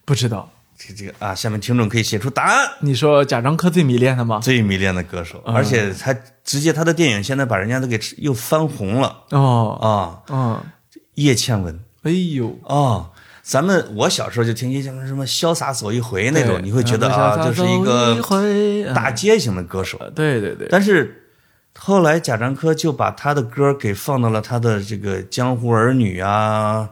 [0.05, 2.69] 不知道，这这个啊，下面听众可以写出答案。
[2.81, 4.39] 你说贾樟柯最迷恋的吗？
[4.39, 10.21] 最迷恋的歌手，而且他直接他的电影现在把人家都给又翻红了哦，啊！
[10.29, 10.63] 嗯，
[11.15, 13.09] 叶倩文哎呦，啊，
[13.41, 18.21] 咱们我小时候就听叶倩文什么潇洒走一回那种，你会觉得啊，就是一个
[18.93, 19.97] 大街型的歌手。
[20.13, 21.23] 对对对，但是
[21.75, 26.89] 后来贾樟柯就把他的歌给放到了他的这个《江湖儿女》啊，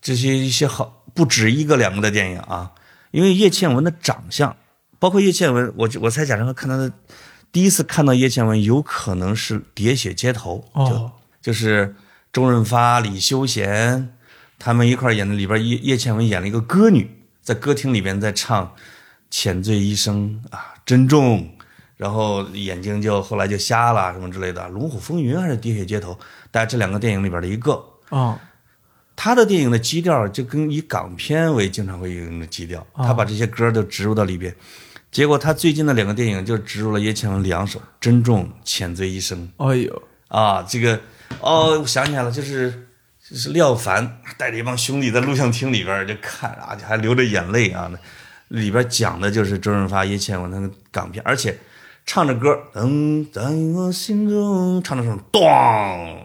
[0.00, 2.72] 这些一些好不止一个两个的电影啊。
[3.10, 4.56] 因为叶倩文的长相，
[4.98, 6.92] 包括叶倩文，我我猜贾樟柯看他的
[7.50, 11.94] 第一次看到叶倩文，有可能是《喋血街头》，哦，就是
[12.32, 14.14] 周润发、李修贤
[14.58, 17.10] 他们一块儿演的，里边叶叶倩文演了一个歌女，
[17.42, 18.66] 在歌厅里边在唱
[19.30, 21.48] 《浅醉一生》啊，珍重，
[21.96, 26.12] 然后眼睛就后来就瞎了什么之类的，《龙虎风云》还是《喋血街头》，
[26.50, 27.82] 大概这两个电影里边的一个。
[28.10, 28.38] 哦，
[29.20, 34.54] 他的电影的基调就跟以港片为经常会用的基调，他把这些歌都植入到里边。
[35.10, 39.50] 结果他最近的两个电影就植入了叶倩文两首《珍重》《浅醉一生》。
[39.68, 41.00] 哎呦，啊，这个
[41.40, 42.70] 哦，我想起来了，就是
[43.28, 47.90] 就是廖凡带着一帮兄弟在录像厅里边就看啊，还流着眼泪啊。
[48.46, 51.58] 里边讲的就是周润发、叶倩文那个港片，而且
[52.06, 53.42] 唱着歌，嗯，在
[53.74, 56.18] 我心中唱的时候，咣，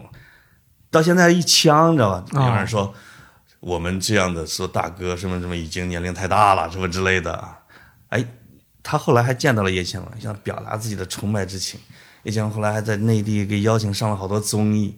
[0.94, 2.24] 到现在一枪，知道吧？
[2.32, 2.94] 有人说
[3.58, 7.44] 我们这样的说大哥什么什么已经年龄太大了，什么之类的。
[8.10, 8.24] 哎，
[8.82, 11.80] 他后来还见到了叶倩文，想表达自己的崇拜之情。
[12.22, 14.96] 叶倩文后来还在内地给邀请上了好多综艺，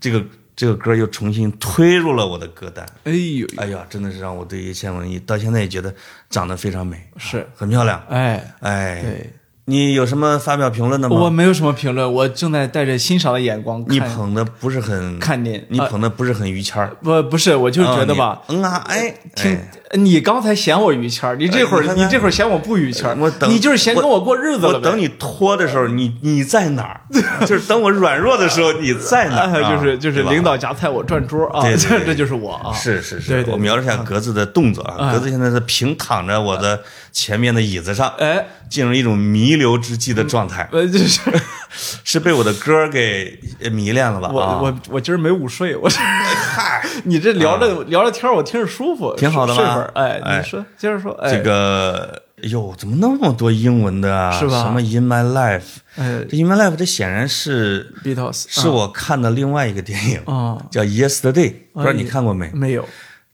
[0.00, 0.24] 这个。
[0.54, 2.86] 这个歌又重新推入了我的歌单。
[3.04, 5.92] 哎呦，哎呀，真的是让我对叶倩文到现在也觉得
[6.28, 8.04] 长得非常美，是很漂亮。
[8.10, 9.34] 哎哎，对。
[9.66, 11.16] 你有什么发表评论的吗？
[11.16, 13.84] 我没有什么评论，我正在带着欣赏的眼光。
[13.88, 16.96] 你捧的不是很看您，你捧的不是很于谦儿。
[17.00, 19.56] 不，不是，我就觉得吧，嗯啊，哎，听
[19.92, 24.72] 你刚才嫌我于谦儿，你这会儿你这会儿嫌我不于谦儿，我等你就是嫌跟我过日子了。
[24.72, 27.00] 我等你拖的时候，你你在哪儿？
[27.46, 29.76] 就是等我软弱的时候，你在哪儿？
[29.76, 32.72] 就是就是领导夹菜我转桌啊， 这这就是我啊。
[32.72, 36.82] 是是是，我描了一下格子的动作啊，格子现在是平躺着我的
[37.12, 40.24] 前面的椅子上，哎，进入一种弥留之际的。
[40.24, 41.20] 状态，呃，就是
[42.04, 43.38] 是被我的歌给
[43.70, 44.30] 迷恋了吧？
[44.32, 49.86] 我我我今儿没午睡，我嗨， 你这聊着聊着天我听着舒服，挺好的嘛。
[49.94, 54.32] 哎，你说接着说，哎这个哟，怎么那么多英文的啊？
[54.38, 54.62] 是吧？
[54.62, 55.80] 什么 In My Life？
[55.96, 62.50] 哎，这 In My Life 这显然是 Beatles，是我看的另外一个电影啊，叫 Yesterday，不知道你看过没？
[62.54, 62.88] 没有。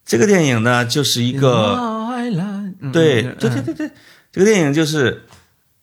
[0.05, 1.75] 这个电影呢，就是一个
[2.93, 3.91] 对对对对对，
[4.33, 5.25] 这个电影就是。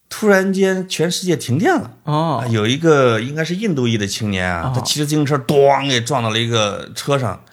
[0.08, 1.92] 突然间，全世界停电了。
[2.04, 7.44] 哦，有一个应该是印度裔的青年啊，他骑着自行车，咣给撞到了一个车上。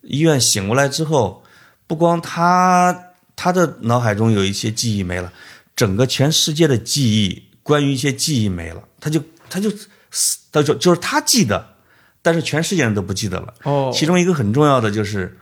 [0.00, 1.44] 医院醒过来之后，
[1.86, 5.32] 不光他他的脑海中有一些记忆没了，
[5.76, 8.82] 整个全世界的记忆，关于一些记忆没了。
[8.98, 9.70] 他就他就
[10.50, 11.76] 他就就是他记得，
[12.22, 13.54] 但是全世界人都不记得了。
[13.62, 15.38] 哦，其中一个很重要的就是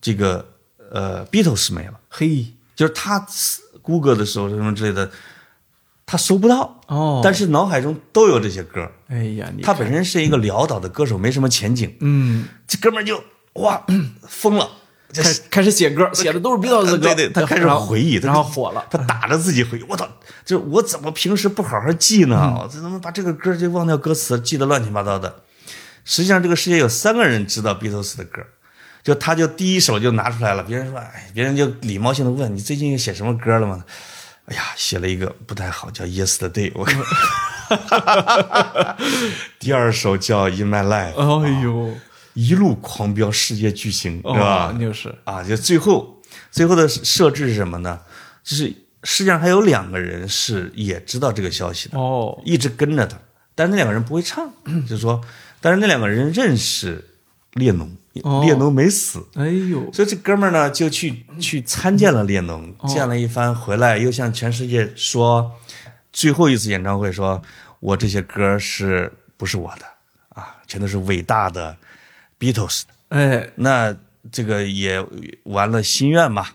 [0.00, 0.46] 这个
[0.92, 1.94] 呃，Beatles 没了。
[2.08, 2.46] 嘿，
[2.78, 3.26] 就是他
[3.82, 5.10] 谷歌的时候什么之类的。
[6.06, 8.90] 他搜不到哦，但是脑海中都有这些歌。
[9.08, 11.94] 哎呀，他本身是一个潦倒的歌手，没什么前景。
[12.00, 13.22] 嗯，这哥们儿就
[13.54, 13.84] 哇
[14.26, 14.70] 疯了，
[15.12, 17.14] 开开始写歌，写的都是 Beatles 的歌。
[17.14, 18.86] 对对，他开始回忆，然后火了。
[18.88, 20.08] 他打着自己回忆，我操，
[20.46, 22.58] 就我怎么平时不好好记呢？
[22.62, 25.42] 我怎么把这个歌就忘掉歌词，记得乱七八糟的？
[26.06, 28.40] 实际上，这个世界有三个人知道 Beatles 的歌，
[29.08, 30.62] 就他就第一首就拿出来了。
[30.62, 33.82] 别人说，哎，别人就礼貌性的问你最近又写什么歌了吗？
[34.44, 36.70] 哎呀，写了一个不太好，叫《Yesterday》。
[36.74, 36.84] 我
[39.58, 41.14] 第二首叫《In My Life》。
[41.42, 41.94] 哎呦，
[42.34, 44.76] 一路狂飙世界巨星，是吧？
[44.78, 47.98] 就是啊，就最后最后的设置是什么呢？
[48.44, 48.70] 就是
[49.04, 53.16] 世界上还有两个人是也知道这个消息的哦，一直跟着他，
[53.54, 54.52] 但那两个人不会唱，
[54.86, 55.18] 就是说，
[55.62, 57.02] 但是那两个人认识
[57.54, 57.90] 列侬。
[58.42, 59.92] 列侬没死，哎呦！
[59.92, 65.52] 所以这哥们儿呢就去去参见了列侬，见了一番回来，又向全世界说，
[66.12, 67.42] 最后一次演唱会说，
[67.80, 69.86] 我这些歌是不是我的
[70.30, 70.56] 啊？
[70.66, 71.76] 全都是伟大的
[72.38, 72.82] Beatles。
[73.08, 73.96] 哎，那
[74.30, 75.04] 这个也
[75.44, 76.46] 完了心愿嘛。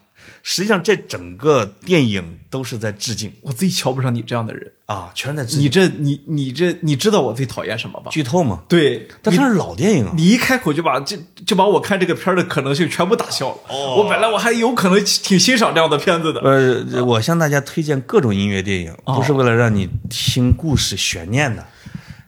[0.42, 3.34] 实际上，这整个电影都是在致敬。
[3.42, 5.58] 我最瞧不上你这样的人啊，全是在。
[5.58, 8.12] 你这，你你这，你知道我最讨厌什么吧？
[8.12, 8.62] 剧透嘛。
[8.70, 10.14] 对，但它是老电影啊。
[10.16, 13.58] 你一开口就把就就把我看这个片儿的可能性全部打消了。
[13.70, 13.96] 哦。
[13.98, 16.40] 我本来我还有可能挺欣赏这样的片子的。
[16.42, 21.66] 呃，我向大家推荐各种音乐电影，不是为了让你听故事悬念的。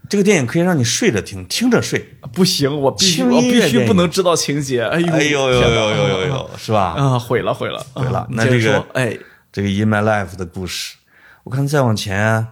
[0.08, 4.84] 这个电影可以让你睡着听，听着睡不行，我必须我必须不能知道情节。
[4.84, 6.94] 哎呦哎呦呦呦呦呦呦， 是吧？
[6.96, 8.28] 啊，毁了毁了毁了。
[8.30, 9.18] 那这个哎，
[9.52, 10.98] 这个《In My Life》的故事，
[11.44, 12.46] 我看再往前，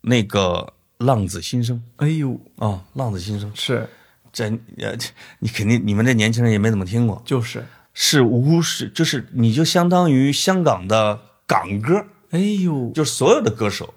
[0.00, 0.72] 那个
[1.04, 1.76] 《浪子心声》。
[2.04, 3.88] 哎呦啊，《浪子心声》是
[4.32, 4.48] 这
[4.78, 4.96] 呃，
[5.38, 12.06] 你肯定你们这年轻人也没怎么听过，就是是无是就是你就相当于香港的港歌。
[12.30, 13.94] 哎呦，就所有的歌手。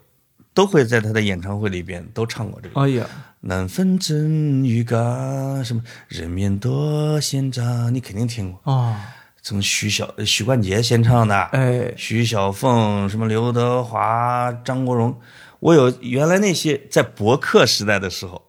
[0.56, 2.80] 都会在他的演唱会里边都唱过这个。
[2.80, 3.04] 哎呀，
[3.40, 9.04] 难分真与假，什么人面多险诈，你肯定听过啊。
[9.42, 15.20] 从徐小许冠杰先唱的，哎，徐小凤，什么刘德华、张国荣。
[15.64, 18.42] 我有原来那些在博客时代的时候，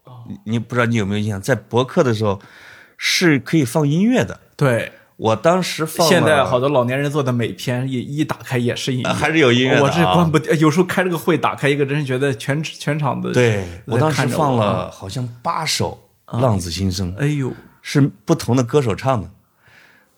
[0.45, 2.41] 你不知道你有没有印象，在博客的时候
[2.97, 4.41] 是可以放音乐的。
[4.57, 4.93] 对。
[5.17, 9.81] 我当时放，现在好多老年人做的美片一一打开也是音乐，还是有音乐。
[9.81, 13.33] 我这关不，有时候开这个会打开一个，真是觉得全全场的。
[13.33, 15.97] 对我当时放了好像八首
[16.41, 19.31] 《浪子心声》，哎呦，是不同的歌手唱的。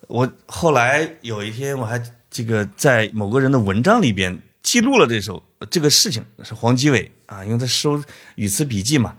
[0.09, 8.03] 我后来有一天我还这个在某个人的文章里边记录了这首这个事情，是黄基伟啊，因为他收
[8.35, 9.15] 语词笔记嘛。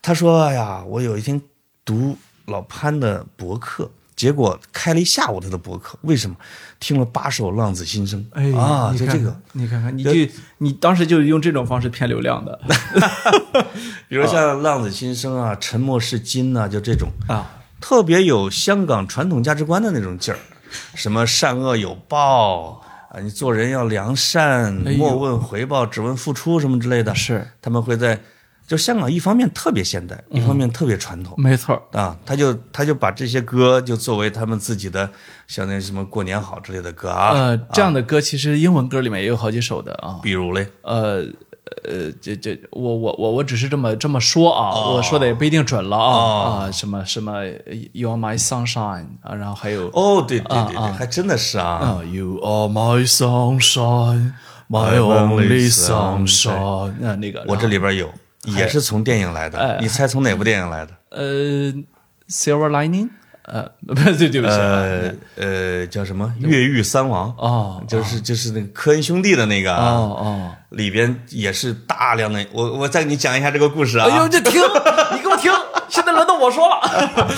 [0.00, 1.40] 他说：“哎呀，我有一天
[1.84, 2.16] 读
[2.46, 6.36] 老潘的博客，结果开了一下午他的博客，为什么？
[6.78, 10.10] 听了八首《浪子心声》哎啊，你看就这个，你看看，你就
[10.58, 12.60] 你当时就是用这种方式骗流量的
[14.08, 17.50] 比如像《浪子心声》啊，《沉默是金》呐，就这种啊。
[17.80, 20.38] 特别有香港传统价值观的那种劲儿，
[20.94, 27.14] 什么善恶有报啊，你做人要良善，莫问回报，只问付出什么之类的。
[27.14, 28.20] 是，他们会在，
[28.66, 31.34] 就香港一方面特别现代，一方面特别传统。
[31.38, 35.10] 没错，啊，他就他就把这些歌就作为他们自己的，
[35.46, 40.20] 像那什么过年好之类的歌啊，呃，这样的歌其实英文歌里面也有好几首的啊。
[40.22, 41.24] 比如嘞，呃
[41.84, 47.44] 呃，这这我我我我只是这么这么说啊，我说的也不一定准了啊、啊，什么什么
[47.92, 54.32] You are my sunshine 啊，然后还有哦，对对对对，还真的是啊，啊 You are my sunshine,
[54.68, 58.10] my only sunshine，那那个我这里边有，
[58.44, 60.92] 也是从电影来的，你猜从哪部电影来的？
[61.10, 61.72] 呃
[62.28, 63.08] Silver Lining，
[63.48, 74.06] 呃，不是对对不起，呃呃，叫什么《越狱三王》哦就是就是那个科恩兄弟的那个啊，哦哦，里边也是大量的，我我再给你讲一下这个故事啊。
[74.08, 74.60] 哎呦，这听
[75.14, 75.50] 你给我听，
[75.88, 76.76] 现在轮到我说了。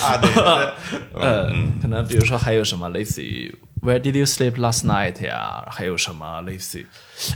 [0.02, 0.72] 啊，对对对，
[1.22, 1.50] 呃，
[1.80, 5.64] 可能比如说还有什么类似于 Where did you sleep last night 呀？
[5.70, 6.86] 还有什么类似于，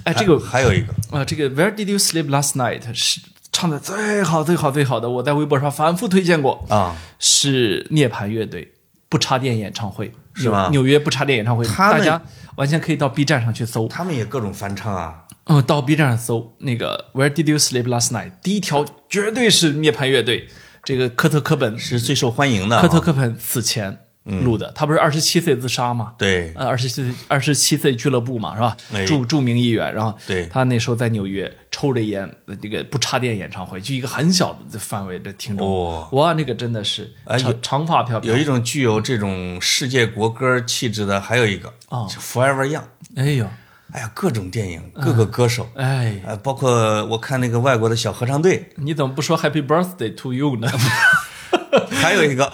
[0.04, 0.92] 哎，这个还有一个。
[1.16, 3.20] 啊、这个 Where did you sleep last night 是
[3.54, 8.74] 唱的最好最好最好的，我在微博上反复推荐过，啊，是涅槃乐队
[9.08, 12.20] 不插电演唱会，是吧纽纽约不插电演唱会，大家
[12.56, 15.22] 完全可以到 B 站上去搜，他们也各种翻唱啊。
[15.44, 18.32] 嗯，到 B 站上搜那个 Where did you sleep last night？
[18.42, 20.48] 第一条绝对是涅槃乐队，
[20.82, 22.82] 这个科特·科本是最受欢迎的啊。
[22.82, 26.14] 科特·科本此前录的，他不是二十七岁自杀吗？
[26.16, 26.52] 对。
[26.56, 28.76] 呃，二十七二十七岁俱乐部嘛，是吧？
[28.92, 29.04] 哎。
[29.04, 30.46] 著著名议员，然后对。
[30.46, 36.08] 他那时候在纽约抽着烟，呃这个不插电演唱会，就一个很小的范围的听众，哦。
[36.12, 42.84] 哇，那个真的是长长发飘飘，有一种具有这种世界国歌气质的，还有一个哦就 Forever Young。
[43.16, 43.46] 哎呦，
[43.92, 50.70] 哎呀，各种电影，各个歌手，哎，呃，包括我看那个外国的小合唱队，你怎么不说 Happy Birthday to you 呢？
[51.90, 52.52] 还有一个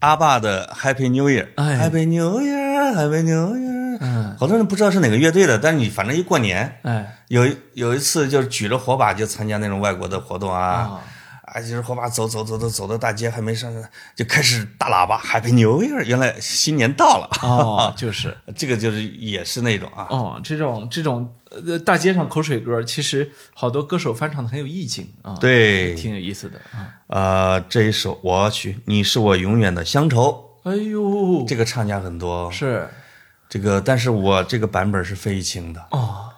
[0.00, 1.88] 阿爸的 Happy New Year，哎。
[1.88, 11.00] Happy New Year，Happy New Year，嗯，好多人不知道是哪个乐队的，但是你反正一过年，哎，有一有一次就是举着火把就参加那种外国的活动啊。
[11.52, 13.72] 啊，就是火把走走走走走到大街还没上，
[14.14, 17.28] 就开始大喇叭 Happy New Year，原来新年到了。
[17.42, 18.36] 哦， 就是。
[18.56, 26.94] 这个就是也是那种啊，哦，这种这种呃大街上口水歌，其实好多歌手翻唱的很有意境啊，，对，挺有意思的啊。
[27.08, 32.88] 呃，这一首我去，你是我永远的乡愁，哎呦，这个唱家很多，是
[33.48, 36.30] 这个，但是我这个版本是费玉清的，哦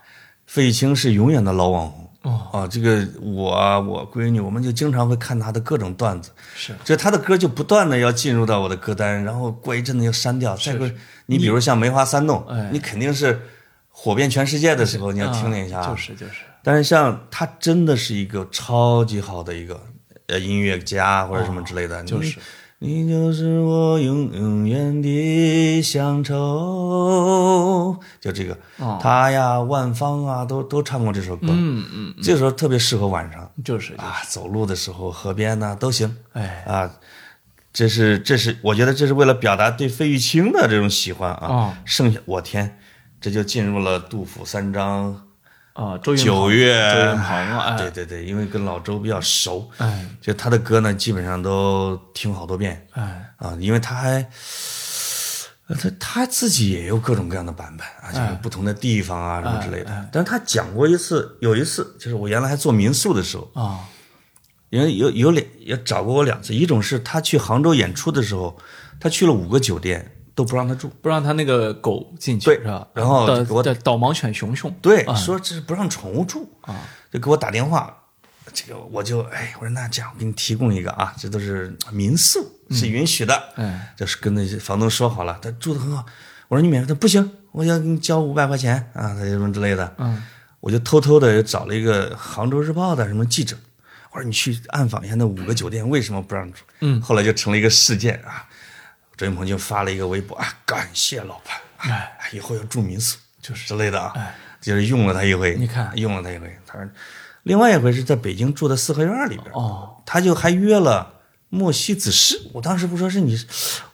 [0.47, 2.12] 费玉清是永远的老网红。
[2.23, 10.57] 哦啊，这个我啊我闺女，我们就经常会看她的各种段子，是就她的歌就不断的要进入到我的歌单，然后过一阵子又删掉。
[10.57, 10.89] 再过，
[11.27, 13.41] 你比如像《梅花三弄》哎，你肯定是
[13.89, 15.81] 火遍全世界的时候，你要听了一下。
[15.81, 16.33] 啊就是就是
[16.65, 19.81] 但是像他真的是一个超级好的一个
[20.29, 22.43] 呃音乐家或者什么之类的，就是你
[22.85, 28.99] 你就是我永永远的乡愁，就这个，哦。
[29.01, 33.49] 他呀万芳啊都都唱过这首歌，嗯嗯，这时候特别适合晚上。
[33.65, 33.95] 就是。
[33.95, 36.65] 啊，走路的时候河边呐、都行，哎。
[36.67, 36.91] 啊。
[37.73, 41.47] 这是这是，我觉得这是为了表达对费玉清的这种喜欢啊。
[41.49, 41.73] 哦。
[41.85, 42.81] 剩下我天，
[43.21, 45.23] 这就进入了杜甫三章
[45.75, 47.77] 啊，周云鹏九月，周云鹏啊，哎。
[47.77, 50.07] 对对对，因为跟老周比较熟，哎。
[50.21, 53.35] 就他的歌呢，基本上都听好多遍哎。
[53.39, 54.29] 啊，因为他还，
[55.69, 60.09] 呃他他自己也有各种各样的版本啊，就是不同的地方啊什么之类的。
[60.13, 63.81] 但是他讲过一次，有一次就是我原来还做民宿的时候，啊。
[64.71, 68.57] 因为有有两也找过我两次，一种是他去杭州演出的时候，
[68.99, 72.87] 他去了五个酒店都不让他住，不让他那个狗进去对是吧？
[72.95, 76.75] 然后给我导导盲犬熊熊对，说这是不让宠物住啊，
[77.13, 77.95] 就给我打电话，
[78.53, 86.05] 这个我就哎，我说那这样我给你提供一个啊，这都是民宿是允许的，嗯就是跟那些房东说好了，他住的很好，
[86.49, 90.23] 我说你免费，他不行，我要给你交五百块钱啊，他什么之类的，嗯，
[90.61, 93.57] 我就偷偷的找了一个杭州日报的什么记者，
[94.13, 98.49] 我说你去暗访一下那五个酒店为什么不让住，嗯，后来就成了一个事件啊，
[99.23, 106.89] 周云鹏就发了一个微博啊，感谢老潘，哎，以后要住民宿就是之类的啊，就是用了他一回，你看用了他一回，他说，
[107.45, 111.21] 另外一回是在北京住的四合院里边，哦他就还约了
[111.51, 112.51] 莫西子诗。
[112.53, 113.39] 我当时不说是你，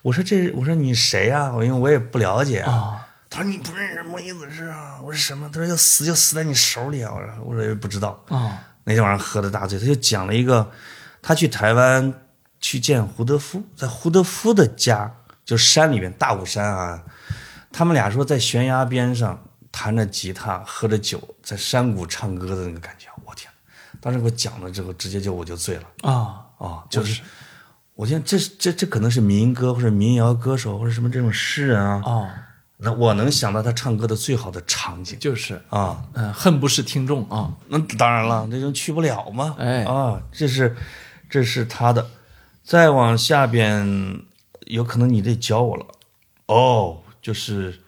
[0.00, 3.06] 我说这我说你谁呀、我因为我也不了解啊。
[3.28, 4.98] 他说你不认识莫西子诗啊？
[5.02, 5.46] 我说什么？
[5.52, 7.12] 他说要死就死在你手里啊！
[7.14, 8.58] 我说我说也不知道啊。
[8.84, 10.70] 那天晚上喝的大醉，他就讲了一个，
[11.20, 12.14] 他去台湾
[12.60, 15.14] 去见胡德夫，在胡德夫的家，
[15.48, 17.02] 就山里面大武山啊，
[17.72, 19.42] 他们俩说在悬崖边上
[19.72, 23.50] 弹着吉他，喝着酒，在山谷唱歌的那个感觉，我天！
[23.98, 26.84] 当时给我讲了之后，直接就我就醉了啊，啊！
[26.90, 27.22] 就是，
[27.94, 32.28] 我现在这这这可能是民歌或者民谣歌手或者什么这种诗人啊，哦，
[32.76, 36.04] 那我能想到他唱歌的最好的场景就是，啊。
[36.12, 39.56] 嗯，恨不是听众啊，那当然了，那种去不了嘛。
[39.58, 40.76] 哎啊，这是
[41.30, 42.06] 这是他的。
[42.62, 44.20] 再往下边，
[44.68, 45.86] 有可能你得教我了。
[46.46, 47.80] 哦，就是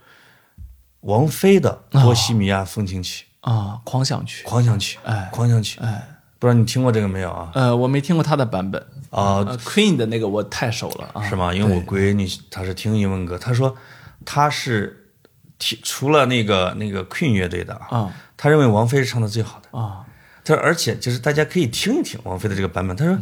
[1.00, 5.28] 王菲的《波西米亚风情曲》啊，狂想曲，狂想曲，哎。
[5.32, 7.50] 狂想曲，哎，不知道你听过这个没有啊？
[7.54, 8.80] 呃，我没听过他的版本。
[9.10, 11.52] 啊，呃，Queen 的那个我太熟了啊，是吗？
[11.52, 13.76] 因为我闺女她是听英文歌，她说
[14.24, 15.10] 她是
[15.58, 18.14] 听除了那个那个 Queen 乐队的啊，啊。
[18.36, 19.78] 她认为王菲是唱的最好的。
[19.78, 20.06] 啊，
[20.44, 22.96] 他说，而且就是大家可以听一听王菲的这个版本。
[22.96, 23.18] 他说，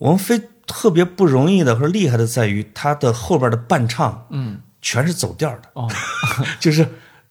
[0.00, 5.88] 王菲特别不容易的或者厉害的在于她的后边的伴唱，嗯，全是走调的，哦，
[6.60, 6.86] 就是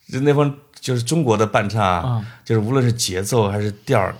[0.07, 2.26] 那帮就是中国的伴唱啊，啊。
[2.43, 4.16] 就是无论是节奏还是调儿，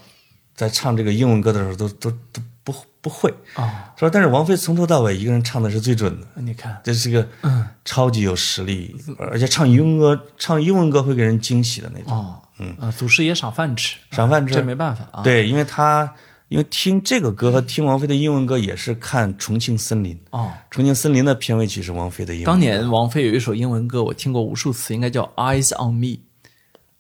[0.56, 3.34] 在唱这个英文歌的时候都都都不不会。
[3.54, 7.66] 啊，说，但是王菲从头到尾一个人唱的是最准的，你看，这是个嗯。
[7.86, 12.12] 超级有实力，而且唱英文歌唱英文歌会给人惊喜的那种。
[12.12, 14.56] 哦，嗯，啊，祖师爷赏饭吃，赏饭吃。
[14.56, 16.12] 这没办法啊，对，因为他
[16.48, 20.16] 因为听这个歌和听王菲的英文歌也是看《重庆森林》。
[20.30, 22.46] 哦，《重庆森林》的片尾曲是王菲的英文。
[22.46, 26.08] 当年王菲有一首英文歌，我听过无数次，应该叫《Eyes on Me》。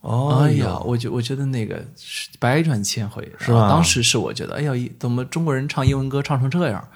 [0.02, 6.88] 哦，哎呀，我觉我觉得那个是百转千回，是吧当时是我觉得，哎呀，怎么中国人唱英文歌唱成这样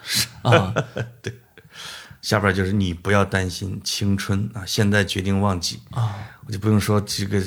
[0.44, 0.74] 啊？
[1.22, 1.34] 对
[2.22, 7.42] 下边就是你不要担心青春啊，现在决定忘记啊，我就不用说这个，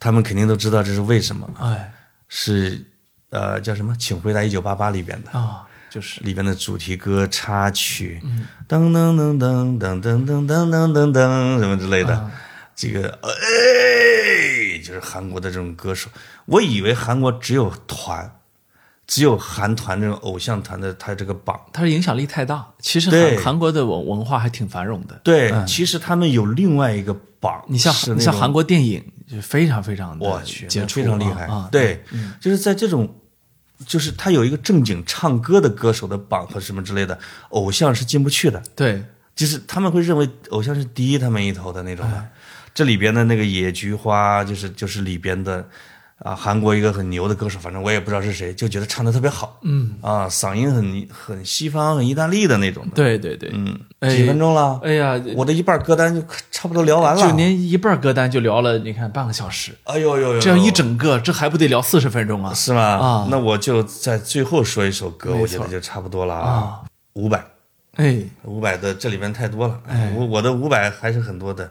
[0.00, 1.92] 他们肯定都知道这是为什么，哎
[2.26, 2.84] 是
[3.30, 3.94] 呃叫什么？
[3.98, 5.30] 请回答一九八八里边的。
[5.38, 8.22] 啊，就是里边的主题歌插曲，
[8.68, 12.30] 噔噔噔噔噔噔噔噔噔噔噔什么之类的，
[12.76, 16.08] 这个哎，就是韩国的这种歌手。
[16.46, 18.39] 我以为韩国只有团，
[19.10, 21.60] 只有韩团这种偶像团的他这个榜。
[21.72, 22.64] 他的影响力太大。
[22.78, 25.20] 其实韩韩国的文文化还挺繁荣的。
[25.24, 31.46] 对，其实他们有另外一个榜，你像像韩国电影就非常非常的我去，非常厉害。
[31.46, 31.68] 啊！
[31.72, 32.04] 对，
[32.40, 33.12] 就是在这种，
[33.84, 38.62] 就是他有一个正经唱歌的歌手的榜和什么之类的，偶像是进不去的。
[38.76, 39.02] 对
[39.34, 42.28] 就是他们会认为偶像是低他们一头的那种的。
[42.72, 45.68] 这里边的那个野菊花，就是就是里边的
[46.24, 49.94] 啊，韩国一个很牛的歌手，反正我也不知道是谁，就觉得唱的特别好，嗯。
[50.02, 52.90] 啊，嗓音很很西方、很意大利的那种的。
[52.94, 54.78] 对对对，嗯，哎几分钟了？
[54.84, 57.22] 哎呀，我的一半歌单就差不多聊完了。
[57.22, 62.52] 就您一半歌单就聊了，你看半个小时，哎呦呦呦，这样一整个，这还不得聊四十分钟啊？
[62.52, 62.82] 是吗？
[62.82, 63.28] 啊。
[63.30, 66.80] 那我就在最后说一首歌，我觉得就差不多了啊。
[67.14, 67.42] 伍佰，
[67.96, 69.80] 哎，伍佰的这里面太多了，
[70.14, 71.70] 我我的伍佰还是很多的，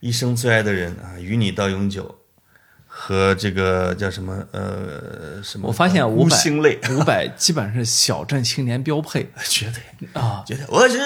[0.00, 2.14] 一生最爱的人啊，与你到永久，
[2.92, 10.42] 和这个叫什么呃什么，我发现伍孤佰星泪，伍佰基本上是小镇青年标配 绝对啊。
[10.44, 10.98] 绝对，我是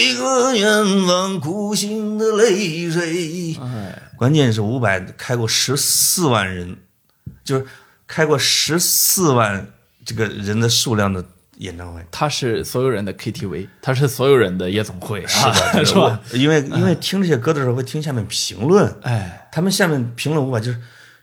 [0.00, 3.56] 一个远方孤星的泪水。
[3.60, 6.76] 哎，关键是五百开过十四万人，
[7.44, 7.66] 就是
[8.06, 9.66] 开过十四万
[10.06, 11.22] 这个人的数量的
[11.58, 12.00] 演唱会。
[12.10, 15.44] 他是所有人的 KTV，他是所有人的夜总会，是
[15.74, 15.84] 的？
[15.84, 16.18] 是吧？？
[16.32, 20.80] 因为因为听这些歌的时候会听下面评论，哎，他们下面评论五百就是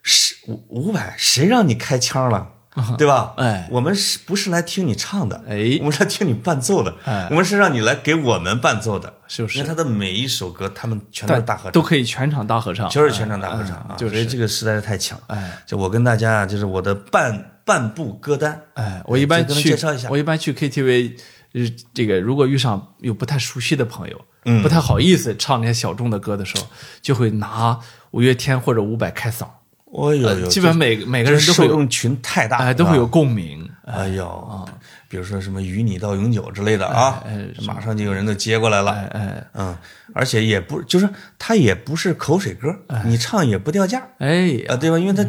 [0.09, 2.53] 是伍伍佰，谁让你开腔了？
[2.95, 3.33] 对吧？
[3.37, 5.43] 哎我们是不是来听你唱的？
[5.49, 6.93] 哎我们是来听你伴奏的。
[7.03, 9.15] 哎我们是让你来给我们伴奏的。
[9.27, 13.87] 是不是因为他的每一首歌，他们全都是大合唱，都可以全场大合唱，就是全场大合唱啊！
[13.89, 15.19] 哎就是这个实在是太强。
[15.27, 18.61] 哎，就我跟大家啊，就是我的半半部歌单。
[18.75, 21.17] 哎，我一般去介绍一下我一般去 KTV，
[21.53, 21.61] 呃，
[21.93, 26.67] 这个如果遇上有不太熟悉的朋友，嗯，不太好意思唱那些小众的歌的时候，
[27.01, 27.79] 就会拿
[28.11, 29.47] 五月天或者伍佰开嗓，
[29.91, 33.07] 哦呦呦，呃基本上每每个人都会，受众群太大，哎，都会有。
[33.07, 33.67] 共鸣。
[33.85, 34.67] 哎呦，
[35.07, 37.23] 比如说什么“与你到永久”之类的啊，
[37.65, 38.91] 马上就有人都接过来了。
[38.91, 39.77] 哎哎嗯，
[40.13, 41.07] 而且也不就是
[41.39, 42.67] 它也不是口水歌，
[43.05, 44.99] 你唱也不掉价哎啊，对吧？
[44.99, 45.25] 因为他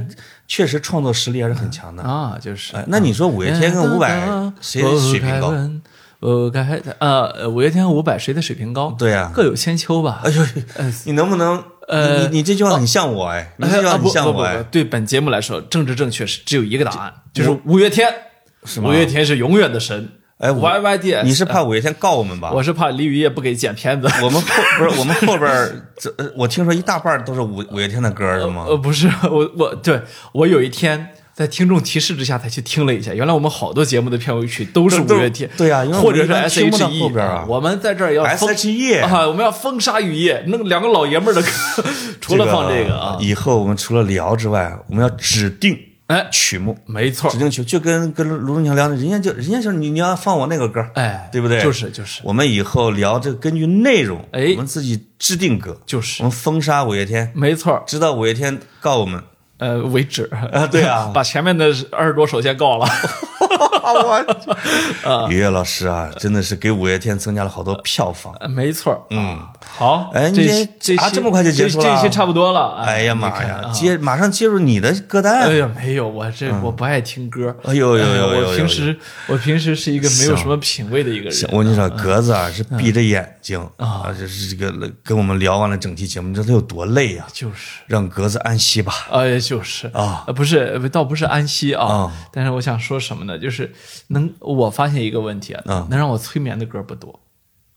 [0.49, 2.03] 确实创作实力还是很强的。
[2.03, 5.55] 啊，就是哎，那你说五月天跟伍佰谁的水平高？
[6.99, 8.91] 呃，五月天和伍佰谁的水平高？
[8.99, 10.23] 对呀各有千秋吧。
[10.25, 10.43] 哎呦，
[11.05, 11.63] 你能不能？
[11.89, 18.13] 呃你你你这句话很像我哎，你这句话啊很像我哎，对本节目来说，政治正确是只有一个答案，就是五月天。
[18.83, 20.11] 五月天是永远的神。
[20.39, 22.53] 哎我 YYDS 你是怕五月天告我们吧？
[22.53, 24.09] 我是怕李雨夜不给剪片子。
[24.23, 28.67] 我们后不是我们后边儿这，呃我听说一大半儿都是五五月天的歌儿是吗？
[28.69, 30.01] 呃，不是我我对
[30.33, 31.09] 我有一天
[31.39, 41.49] 在听众提示之下才去听了一下，原来我们好多节目的片尾曲都是五月天，对啊因为或者是我们一般听不到 S.H.E 后边啊我们在这儿要封 S.H.E 啊，我们要风沙雨夜，弄两个老爷们儿的歌，
[42.21, 45.79] 除了放这个啊，以后我们除了聊之外，我们要指定
[46.09, 51.63] 哎曲目，没错指，定曲，就跟跟卢中强聊的，人家就人家就是你你要放我那个歌，哎，对不对？
[51.63, 59.23] 就是就是我们以后聊这个，根据内容，哎我们自己制定歌，就是我们封杀五月天，没错，直到五月天告我们。
[59.59, 60.29] 呃，为止。
[60.53, 61.11] 啊对啊。
[61.15, 62.87] 把前面的二十多首先告了，
[63.93, 68.35] 我， 于越老师啊，真的是给五月天增加了好多票房。
[68.41, 69.39] 呃没错，嗯，
[69.77, 75.55] 好，哎这这啊这么快就结束了这这期差不多了，哎呀妈呀，接马上接入你的歌单哎。
[75.55, 77.55] 呀，没有，我这我不爱听歌。
[77.65, 81.51] 哎呦呦呦我平时我平时是一个没有什么品味的一个人。
[81.53, 87.27] 我跟你说，格子啊是闭着眼睛啊，就是这个跟我们聊完了整期节目，你知道他有多累呀？
[87.33, 88.93] 就是，让格子安息吧。
[89.11, 93.39] 哎，就是啊呃不是，呃倒不是安息啊啊，但是我想说什么呢？
[93.39, 93.73] 就是
[94.09, 97.21] 能，我发现一个问题啊啊，能让我催眠的歌不多，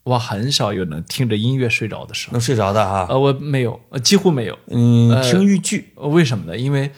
[0.03, 2.33] 我很少有能听着音乐睡着的时候。
[2.33, 3.07] 能睡着的哈。
[3.09, 4.57] 呃，我没有，呃几乎没有。
[4.67, 6.57] 嗯，听豫剧，呃为什么呢？
[6.57, 6.91] 因为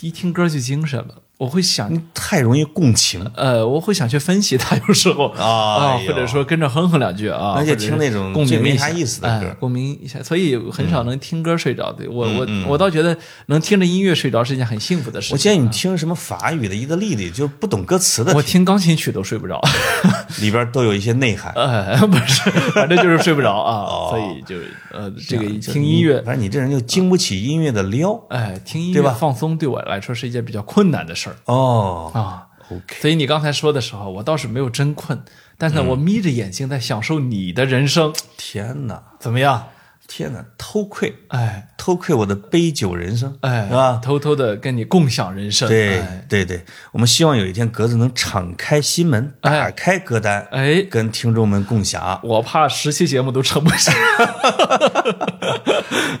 [0.00, 5.28] 一听歌就精神了，我会想你太容易共情，呃，我会想去分析他，有时候。
[5.36, 6.06] 哎 啊，呦。
[6.08, 9.46] 或者说跟着哼哼两句啊，而且听那种共鸣没啥意思的歌。
[9.46, 12.08] 哎共鸣一下，所以很少能听歌睡着的。
[12.10, 13.16] 我我嗯我倒觉得
[13.46, 15.34] 能听着音乐睡着是一件很幸福的事情。
[15.34, 19.60] 我建议你听什么法语的、意大利的，就不懂歌词的我，听钢琴曲都睡不着，
[20.40, 21.52] 里边都有一些内涵。
[21.54, 28.18] 呃， 不是，反正就是睡不着啊，所以就是呃，这个听音乐，反正你这人就经不起音乐的撩。
[28.30, 29.10] 哎，听音对吧？
[29.10, 32.46] 乐放松对我来说是一件比较困难的事儿哦啊。
[32.70, 35.22] ，OK，所以你刚才说的时候，我倒是没有真困，
[35.56, 39.68] 但是呢，我眯着眼睛在享受你的人生，天哪，怎么样？
[40.08, 44.00] 天哪，偷窥，哎偷窥我的杯酒人生，哎，是吧？
[44.00, 52.20] 偷偷的跟你共享人生，对哎对对，我们希望有一天格子能敞开心门，哎打开歌单，哎，跟听众们共享。
[52.22, 53.92] 我怕十期节目都撑不下。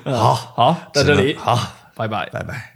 [0.04, 1.56] 好 好，在这里，好，
[1.94, 2.28] 拜拜。
[2.30, 2.75] 拜拜。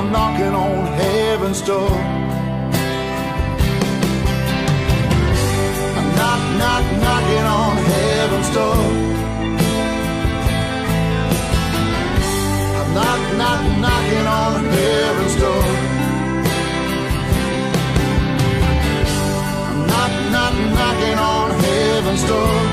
[0.00, 1.90] I'm knocking on heaven's door.
[5.98, 8.80] I'm knock, knock, knocking on heaven's door.
[12.78, 15.64] I'm knock, knock, knocking on heaven's door.
[19.68, 22.69] I'm knock, knock, knocking on heaven's door.